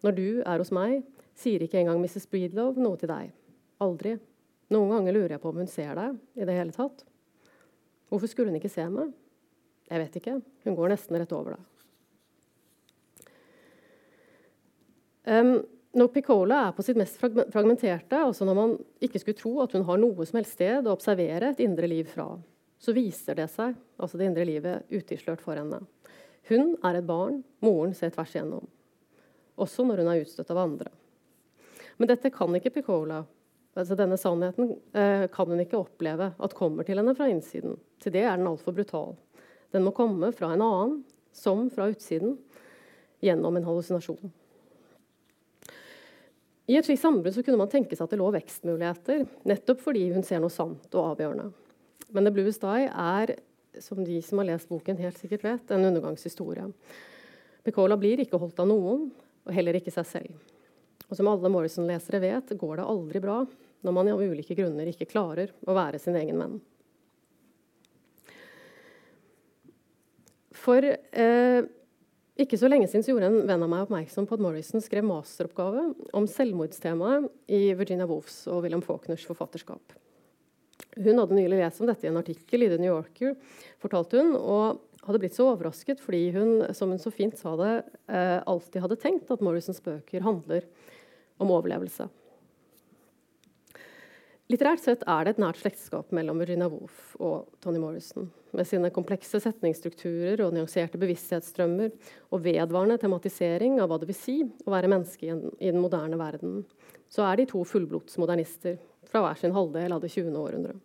[0.05, 1.01] Når du er hos meg,
[1.37, 2.27] sier ikke engang Mrs.
[2.31, 3.31] Breedlove noe til deg.
[3.81, 4.17] Aldri.
[4.71, 7.03] Noen ganger lurer jeg på om hun ser deg i det hele tatt.
[8.11, 9.11] Hvorfor skulle hun ikke se meg?
[9.91, 10.39] Jeg vet ikke.
[10.65, 11.67] Hun går nesten rett over deg.
[15.31, 15.53] Um,
[15.93, 19.83] når Piccola er på sitt mest fragmenterte, altså når man ikke skulle tro at hun
[19.87, 22.29] har noe som helst sted å observere et indre liv fra,
[22.81, 25.81] så viser det seg, altså det indre livet, utilslørt for henne.
[26.49, 28.63] Hun er et barn moren ser tvers igjennom,
[29.61, 30.91] også når hun er utstøtt av andre.
[32.01, 33.21] Men dette kan ikke Piccola.
[33.77, 37.77] Altså denne sannheten eh, kan hun ikke oppleve at kommer til henne fra innsiden.
[38.03, 39.15] Til det er den altfor brutal.
[39.71, 40.97] Den må komme fra en annen,
[41.31, 42.35] som fra utsiden,
[43.23, 44.33] gjennom en hallusinasjon.
[46.71, 50.25] I et slikt sambrudd kunne man tenke seg at det lå vekstmuligheter, nettopp fordi hun
[50.27, 51.49] ser noe sant og avgjørende.
[52.11, 53.35] Men The Blue Sty er,
[53.79, 56.67] som de som har lest boken, helt sikkert vet, en undergangshistorie.
[57.63, 59.11] Piccola blir ikke holdt av noen,
[59.45, 60.39] og heller ikke seg selv.
[61.09, 63.41] Og som alle Morrison-lesere vet, går det aldri bra
[63.81, 66.59] når man av ulike grunner ikke klarer å være sin egen venn.
[70.61, 71.61] For eh,
[72.41, 75.87] ikke så lenge siden gjorde en venn av meg oppmerksom på at Morrison skrev masteroppgave
[76.17, 79.97] om selvmordstemaet i Virginia Woolfs og William Faulkners forfatterskap.
[80.97, 83.35] Hun hadde nylig lest om dette i en artikkel i The New Yorker,
[83.81, 87.75] fortalte hun, og hadde blitt så overrasket fordi hun, som hun så fint sa det,
[88.11, 90.67] eh, alltid hadde tenkt at Morrisons bøker handler
[91.41, 92.09] om overlevelse.
[94.51, 98.25] Litterært sett er det et nært slektskap mellom Virginia Woolf og Tony Morrison.
[98.51, 101.93] Med sine komplekse setningsstrukturer og nyanserte bevissthetsstrømmer
[102.33, 105.37] og vedvarende tematisering av hva det vil si å være menneske i,
[105.69, 106.65] den moderne verden,
[107.07, 108.75] så er de to fullblods modernister
[109.07, 110.35] fra hver sin halvdel av det 20.
[110.35, 110.83] århundret.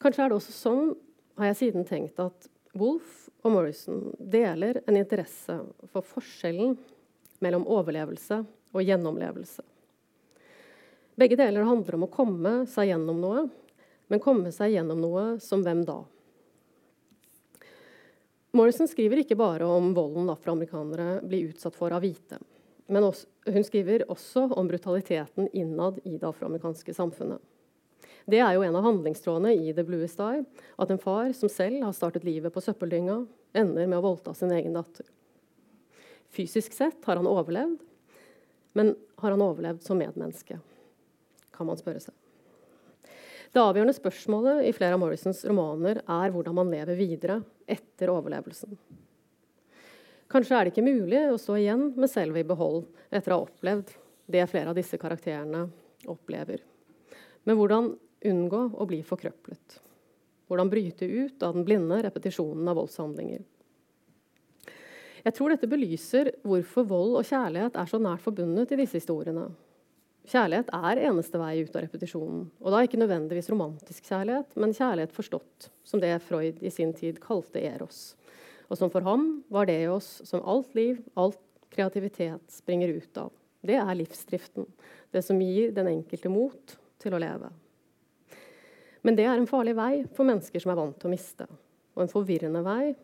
[0.00, 0.94] Kanskje er det også sånn,
[1.36, 5.56] har jeg siden tenkt, at Woolf og Morrison deler en interesse
[5.92, 6.76] for forskjellen
[7.44, 9.64] mellom overlevelse og gjennomlevelse.
[11.16, 13.46] Begge deler handler om å komme seg gjennom noe,
[14.12, 16.02] men komme seg gjennom noe som hvem da?
[18.56, 22.38] Morrison skriver ikke bare om volden afroamerikanere blir utsatt for av hvite.
[22.92, 27.40] Men også, hun skriver også om brutaliteten innad i det afroamerikanske samfunnet.
[28.26, 30.42] Det er jo en av handlingstrådene i The Blue Sty,
[30.82, 33.20] at en far som selv har startet livet på søppeldynga,
[33.56, 35.06] ender med å voldta sin egen datter.
[36.34, 37.78] Fysisk sett har han overlevd,
[38.76, 40.58] men har han overlevd som medmenneske?
[41.56, 42.14] kan man spørre seg.
[43.52, 48.74] Det avgjørende spørsmålet i flere av Morrisons romaner er hvordan man lever videre etter overlevelsen.
[50.28, 53.46] Kanskje er det ikke mulig å stå igjen med selve i behold etter å ha
[53.46, 53.94] opplevd
[54.28, 55.68] det flere av disse karakterene
[56.10, 56.60] opplever.
[57.46, 57.92] Men hvordan
[58.24, 59.80] unngå å bli forkrøplet?
[60.46, 63.44] Hvordan bryte ut av den blinde repetisjonen av voldshandlinger?
[65.26, 69.48] Jeg tror dette belyser hvorfor vold og kjærlighet er så nært forbundet i disse historiene.
[70.26, 72.44] Kjærlighet er eneste vei ut av repetisjonen.
[72.62, 77.18] Og da ikke nødvendigvis romantisk kjærlighet, men kjærlighet forstått som det Freud i sin tid
[77.22, 78.14] kalte eros.
[78.70, 81.38] Og som for ham var det i oss som alt liv, alt
[81.74, 83.30] kreativitet springer ut av.
[83.66, 84.66] Det er livsdriften.
[85.10, 87.50] Det som gir den enkelte mot til å leve.
[89.06, 91.46] Men det er en farlig vei for mennesker som er vant til å miste.
[91.94, 92.94] Og en forvirrende vei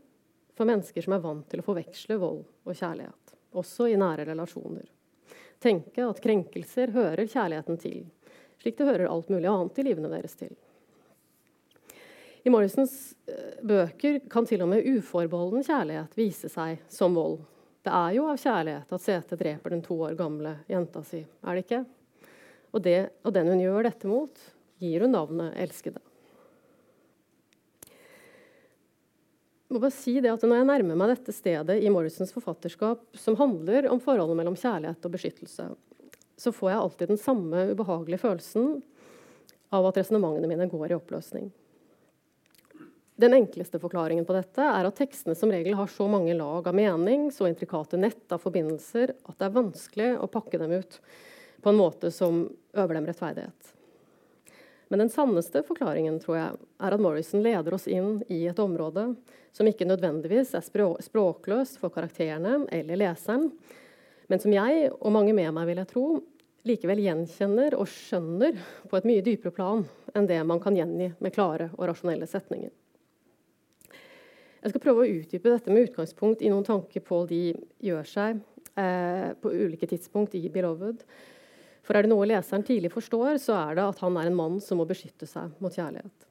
[0.59, 3.37] for mennesker som er vant til å forveksle vold og kjærlighet.
[3.61, 4.91] Også i nære relasjoner
[5.62, 8.03] tenke at krenkelser hører kjærligheten til,
[8.62, 10.53] slik det hører alt mulig annet i livene deres til.
[12.43, 17.38] I Morrisons eh, bøker kan til og med uforbeholden kjærlighet vise seg som vold.
[17.83, 21.55] Det er jo av kjærlighet at Sete dreper den to år gamle jenta si, er
[21.55, 21.85] det ikke?
[22.73, 24.43] Og, det, og den hun gjør dette mot,
[24.83, 26.03] gir hun navnet elskede.
[29.73, 33.38] må bare si det at Når jeg nærmer meg dette stedet i Morrisons forfatterskap, som
[33.40, 35.71] handler om forholdet mellom kjærlighet og beskyttelse,
[36.37, 38.81] så får jeg alltid den samme ubehagelige følelsen
[39.73, 41.51] av at resonnementene mine går i oppløsning.
[43.23, 46.75] Den enkleste forklaringen på dette er at tekstene som regel har så mange lag av
[46.77, 50.99] mening, så intrikate nett av forbindelser, at det er vanskelig å pakke dem ut
[51.62, 53.77] på en måte som øver dem rettferdighet.
[54.93, 59.07] Men den sanneste forklaringen tror jeg, er at Morrison leder oss inn i et område
[59.57, 63.47] som ikke nødvendigvis er språkløst for karakterene eller leseren,
[64.29, 66.05] men som jeg og mange med meg vil jeg tro,
[66.69, 71.35] likevel gjenkjenner og skjønner på et mye dypere plan enn det man kan gjengi med
[71.35, 72.69] klare og rasjonelle setninger.
[74.61, 77.47] Jeg skal prøve å utdype dette med utgangspunkt i noen tanker Paul de
[77.81, 78.45] gjør seg
[78.77, 81.01] eh, på ulike tidspunkt i 'Beloved'.
[81.83, 84.61] For er det noe leseren tidlig forstår, så er det at han er en mann
[84.62, 86.29] som må beskytte seg mot kjærlighet.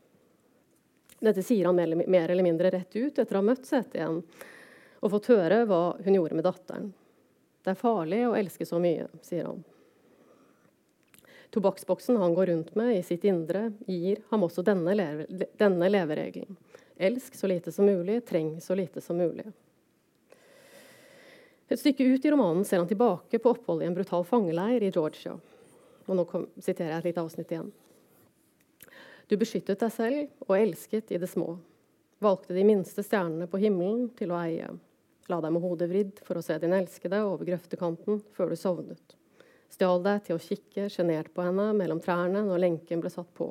[1.22, 4.24] Dette sier han mer eller mindre rett ut etter å ha møtt Sete igjen
[5.02, 6.92] og fått høre hva hun gjorde med datteren.
[7.62, 9.62] Det er farlig å elske så mye, sier han.
[11.52, 15.26] Tobakksboksen han går rundt med i sitt indre, gir ham også denne, leve,
[15.60, 16.58] denne leveregelen.
[17.02, 19.50] Elsk så lite som mulig, treng så lite som mulig.
[21.72, 24.92] Et stykke ut i romanen ser han tilbake på oppholdet i en brutal fangeleir i
[24.92, 25.38] Georgia.
[26.10, 27.70] Og nå kom, siterer jeg et lite avsnitt igjen.
[29.32, 31.54] Du beskyttet deg selv og elsket i det små.
[32.20, 34.68] Valgte de minste stjernene på himmelen til å eie.
[35.32, 39.16] La deg med hodet vridd for å se din elskede over grøftekanten før du sovnet.
[39.72, 43.48] Stjal deg til å kikke sjenert på henne mellom trærne når lenken ble satt på.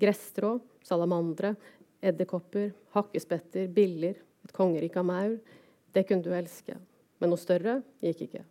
[0.00, 1.52] Gresstrå, salamandre,
[2.00, 4.16] edderkopper, hakkespetter, biller,
[4.48, 5.38] et kongerike av maur.
[5.92, 6.80] Det kunne du elske.
[7.24, 8.42] Men noe større gikk ikke.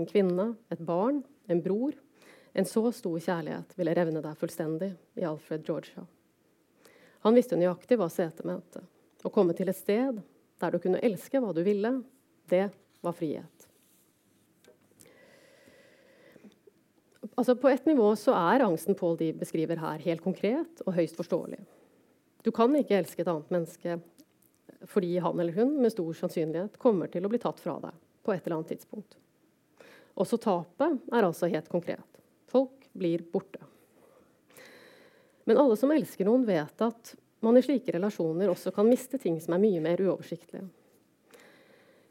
[0.00, 1.18] En kvinne, et barn,
[1.52, 1.92] en bror.
[2.56, 4.88] En så stor kjærlighet ville revne deg fullstendig
[5.20, 6.06] i Alfred Georgia.
[7.26, 8.80] Han visste nøyaktig hva sete mente.
[9.20, 10.22] Å komme til et sted
[10.62, 11.90] der du kunne elske hva du ville,
[12.48, 12.70] det
[13.04, 13.66] var frihet.
[17.34, 21.20] Altså På et nivå så er angsten Paul de beskriver her, helt konkret og høyst
[21.20, 21.60] forståelig.
[22.40, 24.00] Du kan ikke elske et annet menneske
[24.88, 28.32] fordi han eller hun med stor sannsynlighet kommer til å bli tatt fra deg på
[28.32, 29.16] et eller annet tidspunkt.
[30.14, 32.20] Også tapet er altså helt konkret.
[32.50, 33.60] Folk blir borte.
[35.44, 39.36] Men alle som elsker noen, vet at man i slike relasjoner også kan miste ting
[39.42, 40.64] som er mye mer uoversiktlige.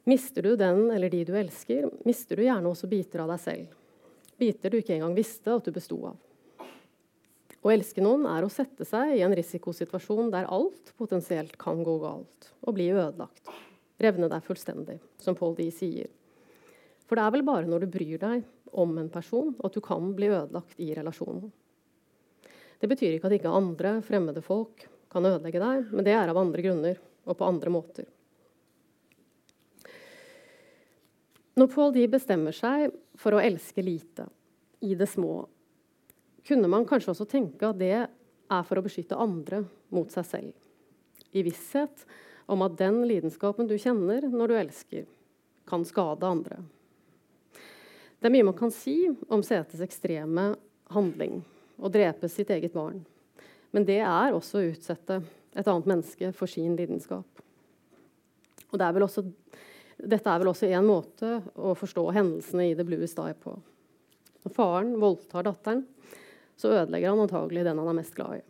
[0.05, 3.79] Mister du den eller de du elsker, mister du gjerne også biter av deg selv.
[4.37, 6.19] Biter du ikke engang visste at du besto av.
[7.63, 11.95] Å elske noen er å sette seg i en risikosituasjon der alt potensielt kan gå
[12.01, 13.47] galt og bli ødelagt.
[14.03, 16.09] Revne deg fullstendig, som Paul D sier.
[17.07, 18.43] For det er vel bare når du bryr deg
[18.79, 21.51] om en person at du kan bli ødelagt i relasjonen.
[22.81, 26.39] Det betyr ikke at ikke andre fremmede folk kan ødelegge deg, men det er av
[26.41, 28.09] andre grunner og på andre måter.
[31.53, 32.89] Når Paul D bestemmer seg
[33.19, 34.25] for å elske lite,
[34.83, 35.45] i det små,
[36.43, 39.61] kunne man kanskje også tenke at det er for å beskytte andre
[39.93, 40.53] mot seg selv.
[41.31, 42.03] I visshet
[42.45, 45.05] om at den lidenskapen du kjenner når du elsker,
[45.69, 46.59] kan skade andre.
[48.19, 48.97] Det er mye man kan si
[49.31, 50.53] om Setes ekstreme
[50.93, 51.41] handling,
[51.79, 53.01] å drepe sitt eget barn.
[53.73, 55.21] Men det er også å utsette
[55.53, 57.43] et annet menneske for sin lidenskap.
[58.71, 59.25] Og det er også,
[59.97, 63.57] dette er vel også en måte å forstå hendelsene i The Blue Sty på.
[64.43, 65.85] Når faren voldtar datteren,
[66.55, 68.43] så ødelegger han antagelig den han er mest glad i.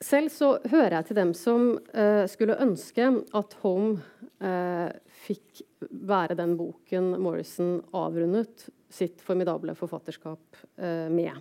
[0.00, 3.04] Selv så hører jeg til dem som uh, skulle ønske
[3.36, 3.98] at Home
[4.40, 4.88] uh,
[5.26, 5.60] fikk
[5.90, 11.36] være den boken Morrison avrundet sitt formidable forfatterskap uh, med.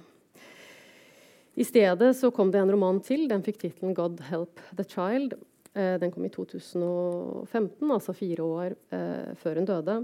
[1.59, 3.25] I stedet så kom det en roman til.
[3.31, 5.39] Den fikk tittelen 'God Help the Child'.
[5.73, 9.97] Eh, den kom i 2015, altså fire år eh, før hun døde.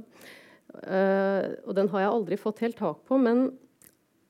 [0.84, 3.48] Eh, og den har jeg aldri fått helt tak på, men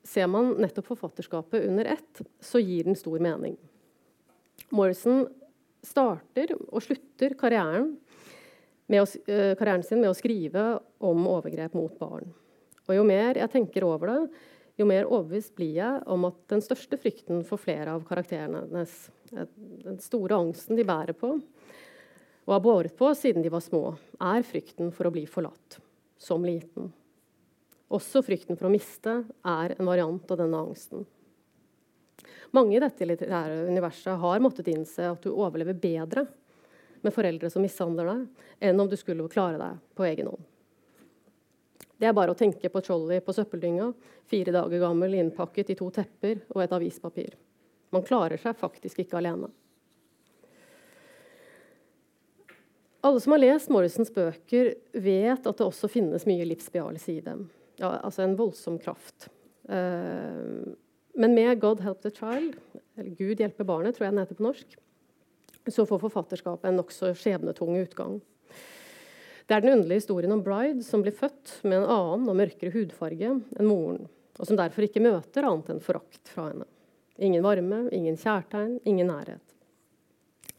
[0.05, 3.57] ser man nettopp forfatterskapet under ett, så gir den stor mening.
[4.73, 5.25] Morrison
[5.85, 7.93] starter og slutter karrieren,
[8.89, 9.05] å,
[9.59, 10.65] karrieren sin med å skrive
[11.03, 12.31] om overgrep mot barn.
[12.85, 14.19] Og jo mer jeg tenker over det,
[14.75, 18.95] jo mer overbevist blir jeg om at den største frykten for flere av karakterene hennes,
[19.31, 21.37] den store angsten de bærer på
[22.45, 25.79] og har båret på siden de var små, er frykten for å bli forlatt
[26.21, 26.91] som liten.
[27.93, 31.05] Også frykten for å miste er en variant av denne angsten.
[32.55, 36.25] Mange i dette litterære universet har måttet innse at du overlever bedre
[37.05, 38.27] med foreldre som mishandler deg,
[38.69, 40.45] enn om du skulle klare deg på egen hånd.
[41.95, 43.91] Det er bare å tenke på Trolley på søppeldynga,
[44.27, 47.37] fire dager gammel, innpakket i to tepper og et avispapir.
[47.95, 49.51] Man klarer seg faktisk ikke alene.
[53.05, 57.45] Alle som har lest Morrisons bøker, vet at det også finnes mye livsbejaelse i dem.
[57.77, 59.27] Ja, altså en voldsom kraft.
[59.69, 60.73] Uh,
[61.15, 62.55] men med 'God help the child',
[62.95, 64.77] eller 'Gud hjelper barnet', tror jeg den heter på norsk,
[65.67, 68.21] så får forfatterskapet en nokså skjebnetung utgang.
[69.45, 72.73] Det er den underlige historien om Bride som blir født med en annen og mørkere
[72.73, 74.07] hudfarge enn moren,
[74.39, 76.65] og som derfor ikke møter annet enn forakt fra henne.
[77.21, 79.53] Ingen varme, ingen kjærtegn, ingen nærhet.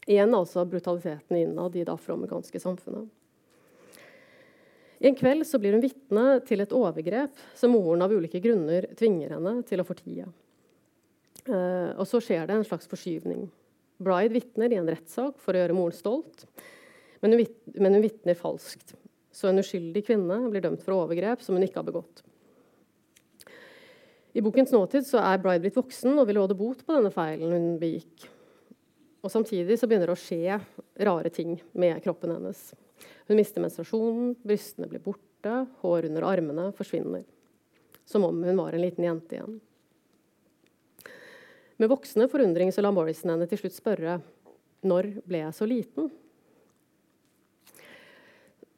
[0.07, 3.09] Igjen altså brutaliteten innad i det afroamerikanske samfunnet.
[4.99, 9.35] En kveld så blir hun vitne til et overgrep som moren av ulike grunner tvinger
[9.35, 10.25] henne til å fortie.
[11.47, 13.47] Uh, og så skjer det en slags forskyvning.
[14.03, 16.45] Bride vitner i en rettssak for å gjøre moren stolt,
[17.23, 17.45] men hun,
[17.79, 18.95] men vitner falskt.
[19.33, 22.23] Så en uskyldig kvinne blir dømt for overgrep som hun ikke har begått.
[24.37, 27.53] I bokens nåtid så er Bride blitt voksen og vil råde bot på denne feilen
[27.55, 28.27] hun begikk.
[29.25, 30.59] Og Samtidig så begynner det å skje
[31.07, 32.59] rare ting med kroppen hennes.
[33.27, 37.25] Hun mister menstruasjonen, brystene blir borte, hår under armene forsvinner.
[38.05, 39.57] Som om hun var en liten jente igjen.
[41.77, 44.17] Med voksende forundring så la Morrison henne til slutt spørre
[44.87, 46.09] når ble jeg så liten?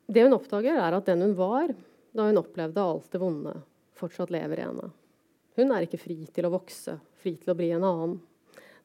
[0.10, 1.72] Det hun oppdager, er at den hun var
[2.18, 3.54] da hun opplevde alt det vonde,
[4.00, 4.90] fortsatt lever i henne.
[5.60, 8.18] Hun er ikke fri til å vokse, fri til å bli en annen.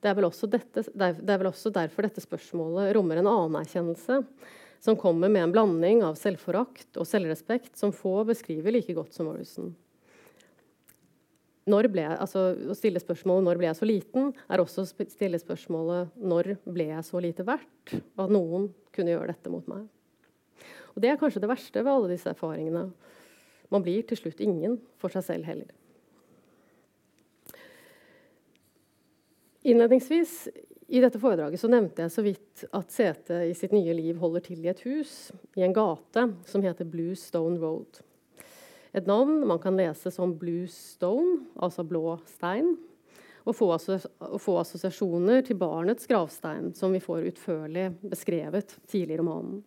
[0.03, 4.19] Det er vel også, dette, det er vel også derfor dette spørsmålet rommer en anerkjennelse
[4.85, 9.31] som kommer med en blanding av selvforakt og selvrespekt som få beskriver like godt som
[9.31, 9.73] Morrison.
[11.65, 16.11] Ble, altså, å stille spørsmålet 'når ble jeg så liten?' er også å stille spørsmålet
[16.21, 19.89] 'når ble jeg så lite verdt?' at noen kunne gjøre dette mot meg.
[20.95, 22.93] Og Det er kanskje det verste ved alle disse erfaringene.
[23.71, 25.71] Man blir til slutt ingen for seg selv heller.
[29.65, 30.49] Innledningsvis
[30.93, 34.45] i dette foredraget så nevnte jeg så vidt at CT i sitt nye liv holder
[34.45, 38.03] til i et hus i en gate som heter Blue Stone Road.
[38.95, 42.76] Et navn man kan lese som Blue Stone, altså blå stein,
[43.45, 49.20] og få, og få assosiasjoner til barnets gravstein, som vi får utførlig beskrevet tidlig i
[49.20, 49.59] romanen.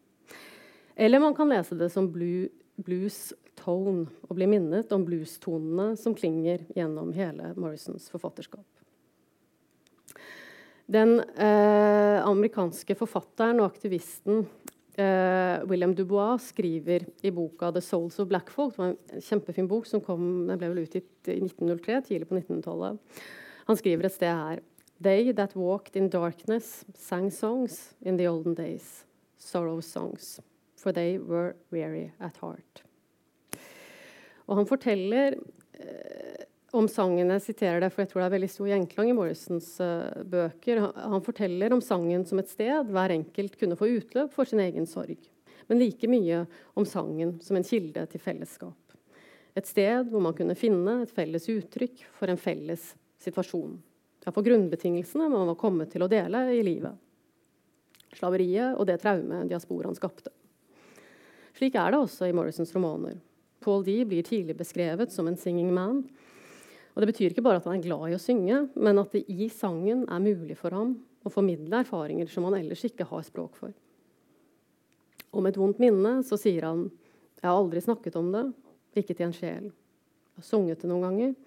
[0.98, 2.48] Eller man kan lese det som blue,
[2.82, 8.66] blues tone og bli minnet om bluestonene som klinger gjennom hele Morrisons forfatterskap.
[10.88, 14.46] Den eh, amerikanske forfatteren og aktivisten
[14.98, 19.68] eh, William Dubois skriver i boka 'The Souls of Black Folk', det var en kjempefin
[19.68, 22.98] bok som kom, ble vel utgitt i 1903, tidlig på 1900-tallet.
[23.68, 24.60] Han skriver et sted her
[25.00, 29.06] They that walked in darkness sang songs in the olden days,
[29.38, 30.40] sorrow songs,
[30.76, 32.84] for they were weary at heart.
[34.48, 35.36] Og han forteller
[35.80, 39.16] eh, om sangen Jeg siterer det, for jeg tror det er veldig stor gjenklang i
[39.16, 40.82] Morrisons uh, bøker.
[40.84, 44.64] Han, han, forteller om sangen som et sted hver enkelt kunne få utløp for sin
[44.64, 45.18] egen sorg.
[45.68, 46.44] Men like mye
[46.80, 48.76] om sangen som en kilde til fellesskap.
[49.58, 52.92] Et sted hvor man kunne finne et felles uttrykk for en felles
[53.24, 53.78] situasjon.
[54.26, 57.00] Ja, for grunnbetingelsene man var kommet til å dele i livet.
[58.18, 60.34] Slaveriet og det traumet diasporaen skapte.
[61.58, 63.18] Slik er det også i Morrisons romaner.
[63.64, 66.04] Paul D blir tidlig beskrevet som en singing man
[66.98, 69.28] og Det betyr ikke bare at han er glad i å synge, men at det
[69.30, 73.60] i sangen er mulig for ham å formidle erfaringer som han ellers ikke har språk
[73.60, 73.76] for.
[75.30, 76.88] Om et vondt minne så sier han
[77.38, 78.42] jeg har aldri snakket om det,
[78.98, 79.70] ikke til en sjel.
[79.70, 81.38] Jeg har sunget det noen ganger,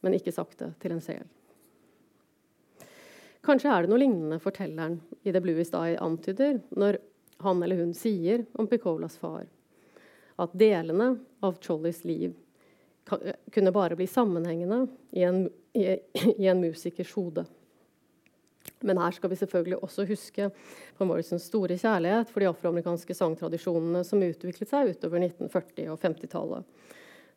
[0.00, 1.28] men ikke sagt det til en sjel.
[3.44, 7.02] Kanskje er det noe lignende fortelleren i The Bluest Eye antyder når
[7.44, 9.44] han eller hun sier om Picolas far
[10.40, 12.32] at delene av Chollys liv
[13.54, 14.86] kunne bare bli sammenhengende
[15.16, 15.86] i en, i,
[16.36, 17.44] i en musikers hode.
[18.80, 20.50] Men her skal vi selvfølgelig også huske
[20.98, 26.66] på Morrisons store kjærlighet for de afroamerikanske sangtradisjonene som utviklet seg utover 1940- og 50-tallet.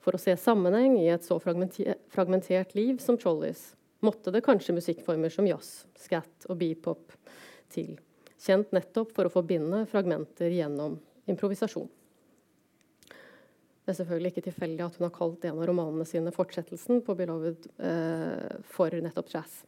[0.01, 5.33] For å se sammenheng i et så fragmentert liv som Trollys måtte det kanskje musikkformer
[5.33, 7.13] som jazz, scat og beepop
[7.73, 7.95] til.
[8.41, 10.97] Kjent nettopp for å forbinde fragmenter gjennom
[11.29, 11.89] improvisasjon.
[13.91, 17.11] Det er selvfølgelig ikke tilfeldig at hun har kalt en av romanene sine fortsettelsen på
[17.11, 19.65] 'Beloved' eh, for nettopp jazz.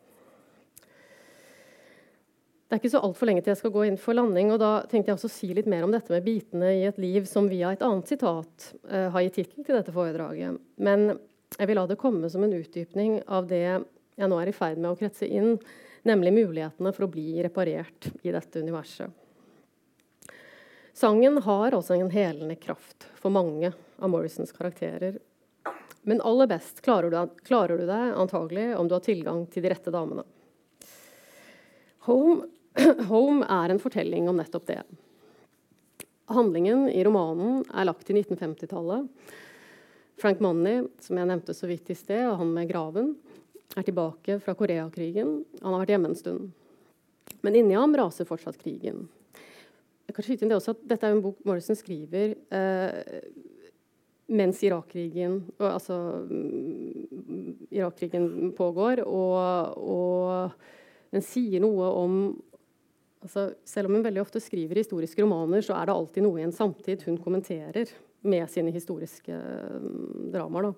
[2.63, 4.53] Det er ikke så altfor lenge til jeg skal gå inn for landing.
[4.53, 6.97] og Da tenkte jeg også å si litt mer om dette med bitene i et
[7.03, 10.55] liv, som via et annet sitat eh, har gitt tittel til dette foredraget.
[10.77, 11.19] Men
[11.59, 14.79] jeg vil la det komme som en utdypning av det jeg nå er i ferd
[14.79, 15.57] med å kretse inn,
[16.07, 19.11] nemlig mulighetene for å bli reparert i dette universet.
[20.93, 23.73] Sangen har også en helende kraft for mange
[24.03, 25.19] av Morrisons karakterer.
[26.03, 30.25] Men aller best klarer du, deg antagelig om du har tilgang til de rette damene.
[32.09, 32.49] Home,
[33.11, 34.81] Home er en fortelling om nettopp det.
[36.33, 39.07] Handlingen i romanen er lagt til 1950-tallet.
[40.19, 43.13] Frank Money, som jeg nevnte så vidt i sted, og han med graven,
[43.79, 45.39] er tilbake fra Koreakrigen.
[45.61, 46.51] Han har vært hjemme en stund.
[47.43, 49.07] Men inni ham raser fortsatt krigen.
[50.07, 53.23] Jeg kan skyte inn det også at Dette er en bok Morrison skriver eh,
[54.33, 55.97] mens Irak-krigen altså,
[56.29, 58.01] mm, Irak
[58.57, 59.03] pågår.
[59.05, 62.15] Og, og den sier noe om
[63.21, 66.47] altså, Selv om hun veldig ofte skriver historiske romaner, så er det alltid noe i
[66.47, 67.91] en samtid hun kommenterer
[68.23, 70.71] med sine historiske um, dramaer.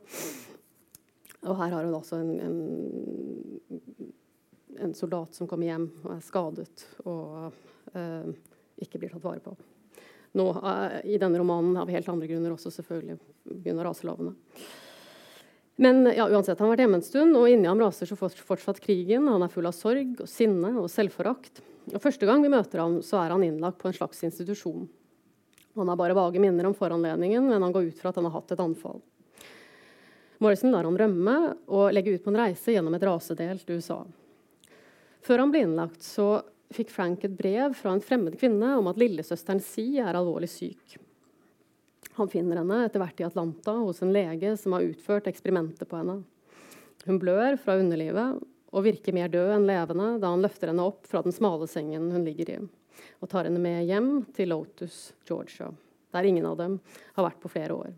[1.46, 3.80] Og her har hun altså en, en,
[4.82, 7.54] en, soldat som kommer hjem og er skadet og
[7.94, 8.34] uh,
[8.82, 9.54] ikke blir tatt vare på.
[10.36, 14.34] Nå, uh, I denne romanen av helt andre grunner også, selvfølgelig begynner raselovene.
[15.76, 18.80] Men ja, uansett, han har vært hjemme en stund, og inni ham raser så fortsatt
[18.84, 19.28] krigen.
[19.28, 21.60] Han er full av sorg og sinne og selvforakt.
[21.92, 24.88] Og Første gang vi møter ham, så er han innlagt på en slags institusjon.
[25.76, 28.38] Han har bare vage minner om foranledningen, men han går ut fra at han har
[28.38, 29.02] hatt et anfall.
[30.40, 31.36] Morrison lar han rømme
[31.68, 34.02] og legge ut på en reise gjennom et rasedelt USA.
[35.26, 36.40] Før han ble innlagt, så
[36.76, 40.98] fikk Frank et brev fra en fremmed kvinne om at lillesøsteren Si er alvorlig syk.
[42.16, 46.00] Han finner henne etter hvert i Atlanta hos en lege som har utført eksperimentet på
[46.00, 46.22] henne.
[47.06, 48.40] Hun blør fra underlivet
[48.76, 52.10] og virker mer død enn levende da han løfter henne opp fra den smale sengen
[52.14, 52.64] hun ligger i
[53.20, 55.68] og tar henne med hjem til Lotus, Georgia,
[56.16, 56.78] der ingen av dem
[57.18, 57.92] har vært på flere år.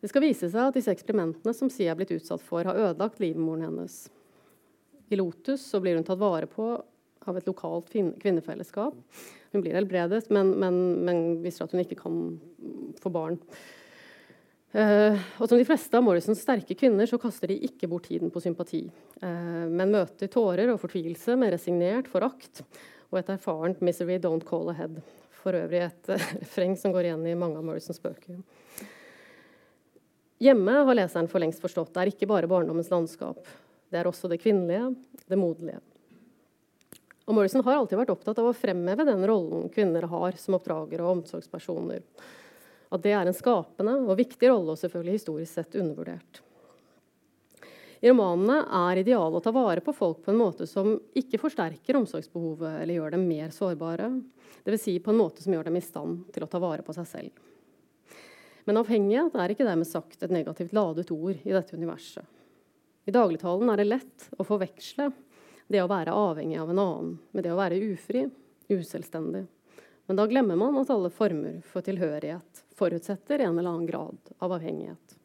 [0.00, 3.22] Det skal vise seg at disse eksperimentene som Sia er blitt utsatt for, har ødelagt
[3.22, 3.94] livmoren hennes.
[5.08, 6.74] I Lotus blir hun tatt vare på
[7.30, 8.96] av et lokalt kvinnefellesskap.
[9.52, 12.20] Hun blir helbredet, men, men, men viser at hun ikke kan
[13.02, 13.40] få barn.
[14.76, 18.32] Uh, og som de fleste av Morrisons sterke kvinner så kaster de ikke bort tiden
[18.34, 18.82] på sympati,
[19.22, 22.60] uh, men møter tårer og fortvilelse med resignert forakt
[23.08, 25.00] og et erfarent 'misery don't call ahead'.
[25.40, 28.42] For øvrig et uh, som går igjen i mange av Morrisons bøker.
[30.42, 33.46] Hjemme har leseren for lengst forstått det er ikke bare barndommens landskap.
[33.88, 34.90] Det er også det kvinnelige,
[35.24, 35.80] det moderlige.
[37.26, 41.02] Og Morrison har alltid vært opptatt av å fremheve den rollen kvinner har som oppdragere
[41.02, 42.04] og omsorgspersoner.
[42.94, 46.42] At det er en skapende og viktig rolle, og selvfølgelig historisk sett undervurdert.
[48.04, 51.98] I romanene er idealet å ta vare på folk på en måte som ikke forsterker
[51.98, 54.10] omsorgsbehovet eller gjør dem mer sårbare.
[54.66, 54.84] Dvs.
[54.84, 57.08] Si på en måte som gjør dem i stand til å ta vare på seg
[57.10, 57.44] selv.
[58.66, 62.26] Men avhengighet er ikke dermed sagt et negativt ladet ord i dette universet.
[63.06, 65.10] I dagligtalen er det lett å forveksle
[65.66, 68.26] det å være avhengig av en annen med det å være ufri,
[68.68, 69.46] uselvstendig.
[70.06, 74.54] Men da glemmer man at alle former for tilhørighet forutsetter en eller annen grad av
[74.54, 75.16] avhengighet.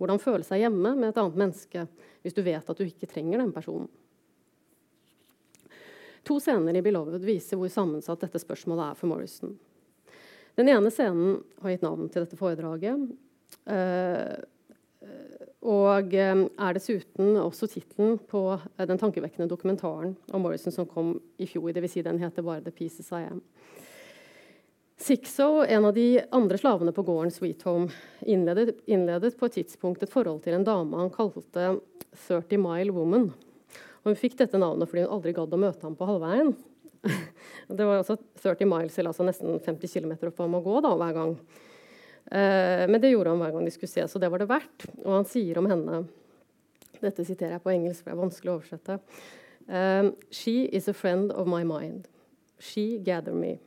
[0.00, 1.86] Hvordan føle seg hjemme med et annet menneske
[2.20, 3.88] hvis du vet at du ikke trenger den personen.
[6.28, 9.56] To scener i 'Beloved' viser hvor sammensatt dette spørsmålet er for Morrison.
[10.54, 13.08] Den ene scenen har gitt navn til dette foredraget.
[13.64, 14.36] Uh,
[15.60, 18.42] og eh, er dessuten også tittelen på
[18.76, 21.70] den tankevekkende dokumentaren om Morrison som kom i fjor.
[21.76, 21.94] Dvs.
[21.94, 23.42] Si den heter bare 'The Pieces I Am'.
[25.00, 27.88] Sixo, en av de andre slavene på gården Sweet Home,
[28.20, 31.80] innledet, innledet, på et tidspunkt et forhold til en dame han kalte
[32.28, 33.30] 30 Mile Woman.
[34.02, 36.52] Og hun fikk dette navnet fordi hun aldri gadd å møte ham på halvveien.
[37.78, 40.92] det var altså 30 miles, eller altså nesten 50 km opp ham å gå da,
[41.00, 41.34] hver gang.
[42.30, 44.86] Uh, men det gjorde han hver gang de skulle se, så det var det verdt.
[45.02, 46.04] Og han sier om henne
[47.00, 48.98] Dette siterer jeg på engelsk, for det er vanskelig å oversette.
[49.70, 52.10] Uh, She is a friend of my mind.
[52.60, 53.58] She gather me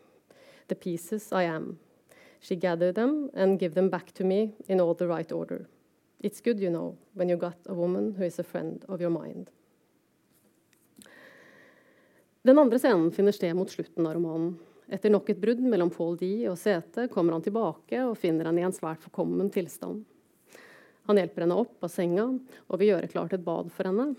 [0.70, 1.80] the pieces I am.
[2.39, 5.66] She gather them and give them back to me in all the right order.
[6.20, 9.09] It's good, you know, when you got a woman who is a friend of your
[9.09, 9.49] mind.
[12.43, 14.57] Den andre scenen finner sted mot slutten av romanen.
[14.92, 18.64] Etter nok et brudd mellom Paul D og Sete kommer han tilbake og finner henne
[18.64, 20.04] i en svært forkommen tilstand.
[21.08, 24.14] Han hjelper henne opp av senga og vil gjøre klart et bad for henne.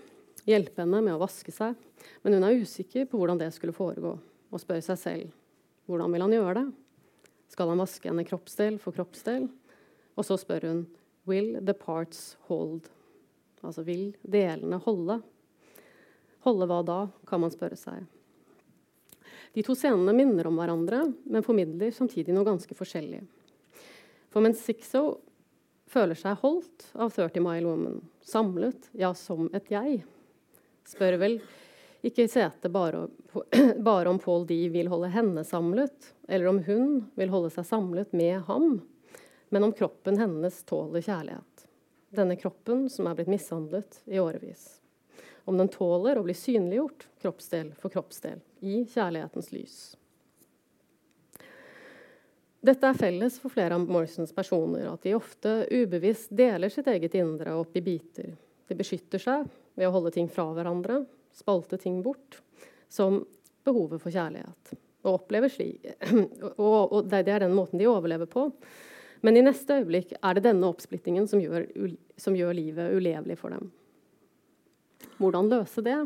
[0.45, 1.73] Hjelpe henne med å vaske seg,
[2.21, 4.13] men hun er usikker på hvordan det skulle foregå,
[4.51, 5.33] og spør seg selv
[5.85, 6.65] hvordan vil han gjøre det?
[7.53, 9.45] Skal han vaske henne kroppsdel for kroppsdel?
[10.17, 10.83] Og så spør hun
[11.29, 12.87] Will the parts hold?
[13.65, 15.19] Altså vil delene holde?
[16.45, 16.99] Holde hva da,
[17.29, 18.05] kan man spørre seg.
[19.55, 23.21] De to scenene minner om hverandre, men formidler samtidig noe ganske forskjellig.
[24.33, 25.21] For mens Sixo
[25.87, 30.01] føler seg holdt av 30 Mile Woman, samlet, ja, som et jeg,
[30.83, 31.39] spør vel
[32.05, 33.07] ikke sete bare,
[33.89, 38.11] bare om Paul D vil holde henne samlet, eller om hun vil holde seg samlet
[38.11, 38.81] med ham,
[39.55, 41.69] men om kroppen hennes tåler kjærlighet.
[42.15, 44.81] Denne kroppen som er blitt mishandlet i årevis.
[45.45, 49.77] Om den tåler å bli synliggjort kroppsdel for kroppsdel i kjærlighetens lys.
[52.65, 57.13] Dette er felles for flere av Morrisons personer, at de ofte ubevisst deler sitt eget
[57.19, 58.31] indre opp i biter.
[58.65, 59.45] De beskytter seg
[59.77, 61.03] ved å holde ting fra hverandre,
[61.35, 62.39] spalte ting bort,
[62.89, 63.21] som
[63.65, 64.73] behovet for kjærlighet.
[65.05, 65.85] Og opplever slik.
[66.57, 68.47] Og, og det er den måten de overlever på.
[69.21, 71.67] Men i neste øyeblikk er det denne oppsplittingen som gjør,
[72.17, 73.69] som gjør livet ulevelig for dem.
[75.19, 75.97] Hvordan løse det?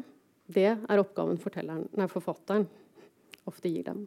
[0.50, 2.66] Det er oppgaven nei, forfatteren
[3.50, 4.06] ofte gir dem.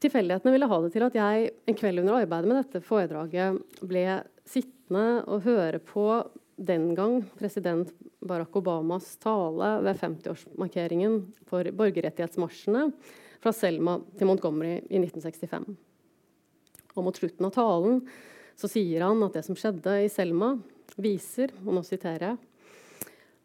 [0.00, 4.04] Tilfeldighetene ville ha det til at jeg en kveld under arbeidet med dette foredraget ble
[4.48, 6.06] sittende og høre på
[6.60, 7.92] den gang president
[8.24, 12.88] Barack Obamas tale ved 50-årsmarkeringen for borgerrettighetsmarsjene
[13.40, 15.68] fra Selma til Montgomery i 1965.
[16.96, 18.02] Og mot slutten av talen
[18.60, 20.54] så sier han at det som skjedde i Selma,
[20.98, 22.38] viser, og nå siterer jeg,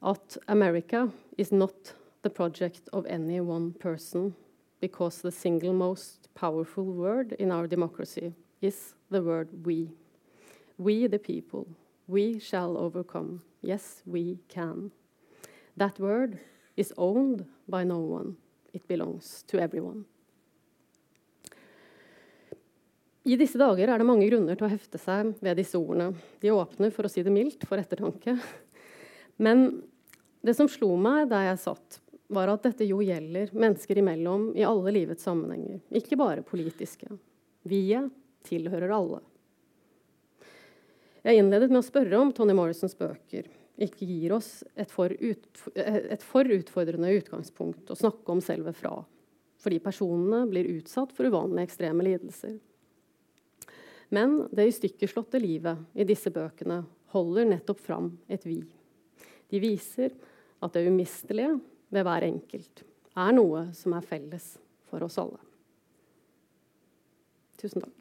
[0.06, 4.36] at America is not the project of any one person
[4.82, 9.90] because the single most powerful word in our democracy is the word we.
[10.78, 11.68] We, the people,
[12.08, 13.42] we shall overcome.
[13.62, 14.92] Yes, we can.
[15.78, 16.40] That word
[16.78, 18.38] is owned by no one.
[18.74, 20.06] It belongs to everyone.
[23.26, 26.12] I disse dager er det mange grunner til å hefte seg ved disse ordene.
[26.44, 28.36] De åpner, for å si det mildt, for ettertanke.
[29.42, 29.82] Men
[30.46, 31.98] det som slo meg da jeg satt,
[32.30, 37.10] var at dette jo gjelder mennesker imellom i alle livets sammenhenger, ikke bare politiske.
[37.66, 38.14] Vi-et
[38.46, 39.24] tilhører alle.
[41.26, 43.50] Jeg innledet med å spørre om Tony Morrisons bøker
[43.82, 45.10] ikke gir oss et for
[46.54, 49.00] utfordrende utgangspunkt å snakke om selve fra,
[49.62, 52.56] fordi personene blir utsatt for uvanlige ekstreme lidelser.
[54.14, 56.84] Men det i stykkeslåtte livet i disse bøkene
[57.16, 58.60] holder nettopp fram et vi.
[59.50, 60.14] De viser
[60.64, 61.56] at det umistelige
[61.94, 62.84] ved hver enkelt
[63.16, 64.56] er noe som er felles
[64.90, 65.40] for oss alle.
[67.62, 67.94] Tusen takk.